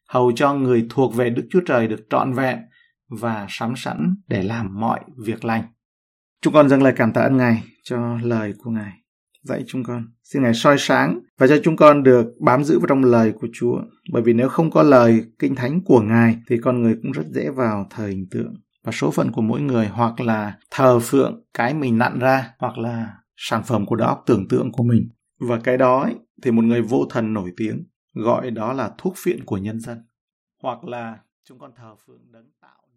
hầu 0.09 0.33
cho 0.33 0.55
người 0.55 0.87
thuộc 0.91 1.15
về 1.15 1.31
Đức 1.31 1.47
Chúa 1.51 1.61
Trời 1.67 1.89
được 1.89 2.01
trọn 2.11 2.33
vẹn 2.33 2.59
và 3.21 3.47
sắm 3.49 3.73
sẵn 3.77 4.15
để 4.27 4.43
làm 4.43 4.81
mọi 4.81 5.01
việc 5.27 5.45
lành. 5.45 5.63
Chúng 6.43 6.55
con 6.55 6.69
dâng 6.69 6.83
lời 6.83 6.93
cảm 6.97 7.13
tạ 7.13 7.21
ơn 7.21 7.37
Ngài 7.37 7.63
cho 7.83 8.19
lời 8.23 8.55
của 8.59 8.71
Ngài 8.71 8.93
dạy 9.43 9.65
chúng 9.67 9.85
con. 9.85 10.05
Xin 10.23 10.43
Ngài 10.43 10.55
soi 10.55 10.77
sáng 10.79 11.21
và 11.39 11.47
cho 11.47 11.57
chúng 11.65 11.77
con 11.77 12.03
được 12.03 12.27
bám 12.41 12.65
giữ 12.65 12.79
vào 12.79 12.87
trong 12.87 13.05
lời 13.05 13.33
của 13.41 13.49
Chúa. 13.53 13.79
Bởi 14.13 14.23
vì 14.23 14.33
nếu 14.33 14.49
không 14.49 14.71
có 14.71 14.83
lời 14.83 15.25
kinh 15.39 15.55
thánh 15.55 15.85
của 15.85 16.01
Ngài 16.01 16.37
thì 16.49 16.57
con 16.65 16.83
người 16.83 16.97
cũng 17.03 17.13
rất 17.13 17.27
dễ 17.27 17.51
vào 17.51 17.87
thời 17.91 18.11
hình 18.11 18.27
tượng. 18.31 18.55
Và 18.85 18.93
số 18.93 19.11
phận 19.11 19.33
của 19.33 19.43
mỗi 19.43 19.61
người 19.61 19.87
hoặc 19.87 20.21
là 20.21 20.59
thờ 20.71 20.99
phượng 21.03 21.45
cái 21.55 21.75
mình 21.75 21.99
nặn 21.99 22.19
ra 22.19 22.51
hoặc 22.59 22.79
là 22.79 23.15
sản 23.37 23.63
phẩm 23.67 23.87
của 23.87 23.97
đó 23.97 24.23
tưởng 24.27 24.49
tượng 24.49 24.73
của 24.73 24.83
mình. 24.83 25.09
Và 25.41 25.61
cái 25.65 25.77
đó 25.77 26.03
ấy, 26.03 26.15
thì 26.43 26.51
một 26.51 26.65
người 26.65 26.83
vô 26.83 27.07
thần 27.11 27.33
nổi 27.33 27.51
tiếng 27.57 27.85
gọi 28.15 28.51
đó 28.51 28.73
là 28.73 28.91
thuốc 28.99 29.15
phiện 29.17 29.45
của 29.45 29.57
nhân 29.57 29.81
dân. 29.81 29.99
Hoặc 30.63 30.85
là 30.85 31.19
chúng 31.49 31.59
con 31.59 31.71
thờ 31.77 31.95
phượng 32.07 32.33
đấng 32.33 32.51
tạo 32.61 32.88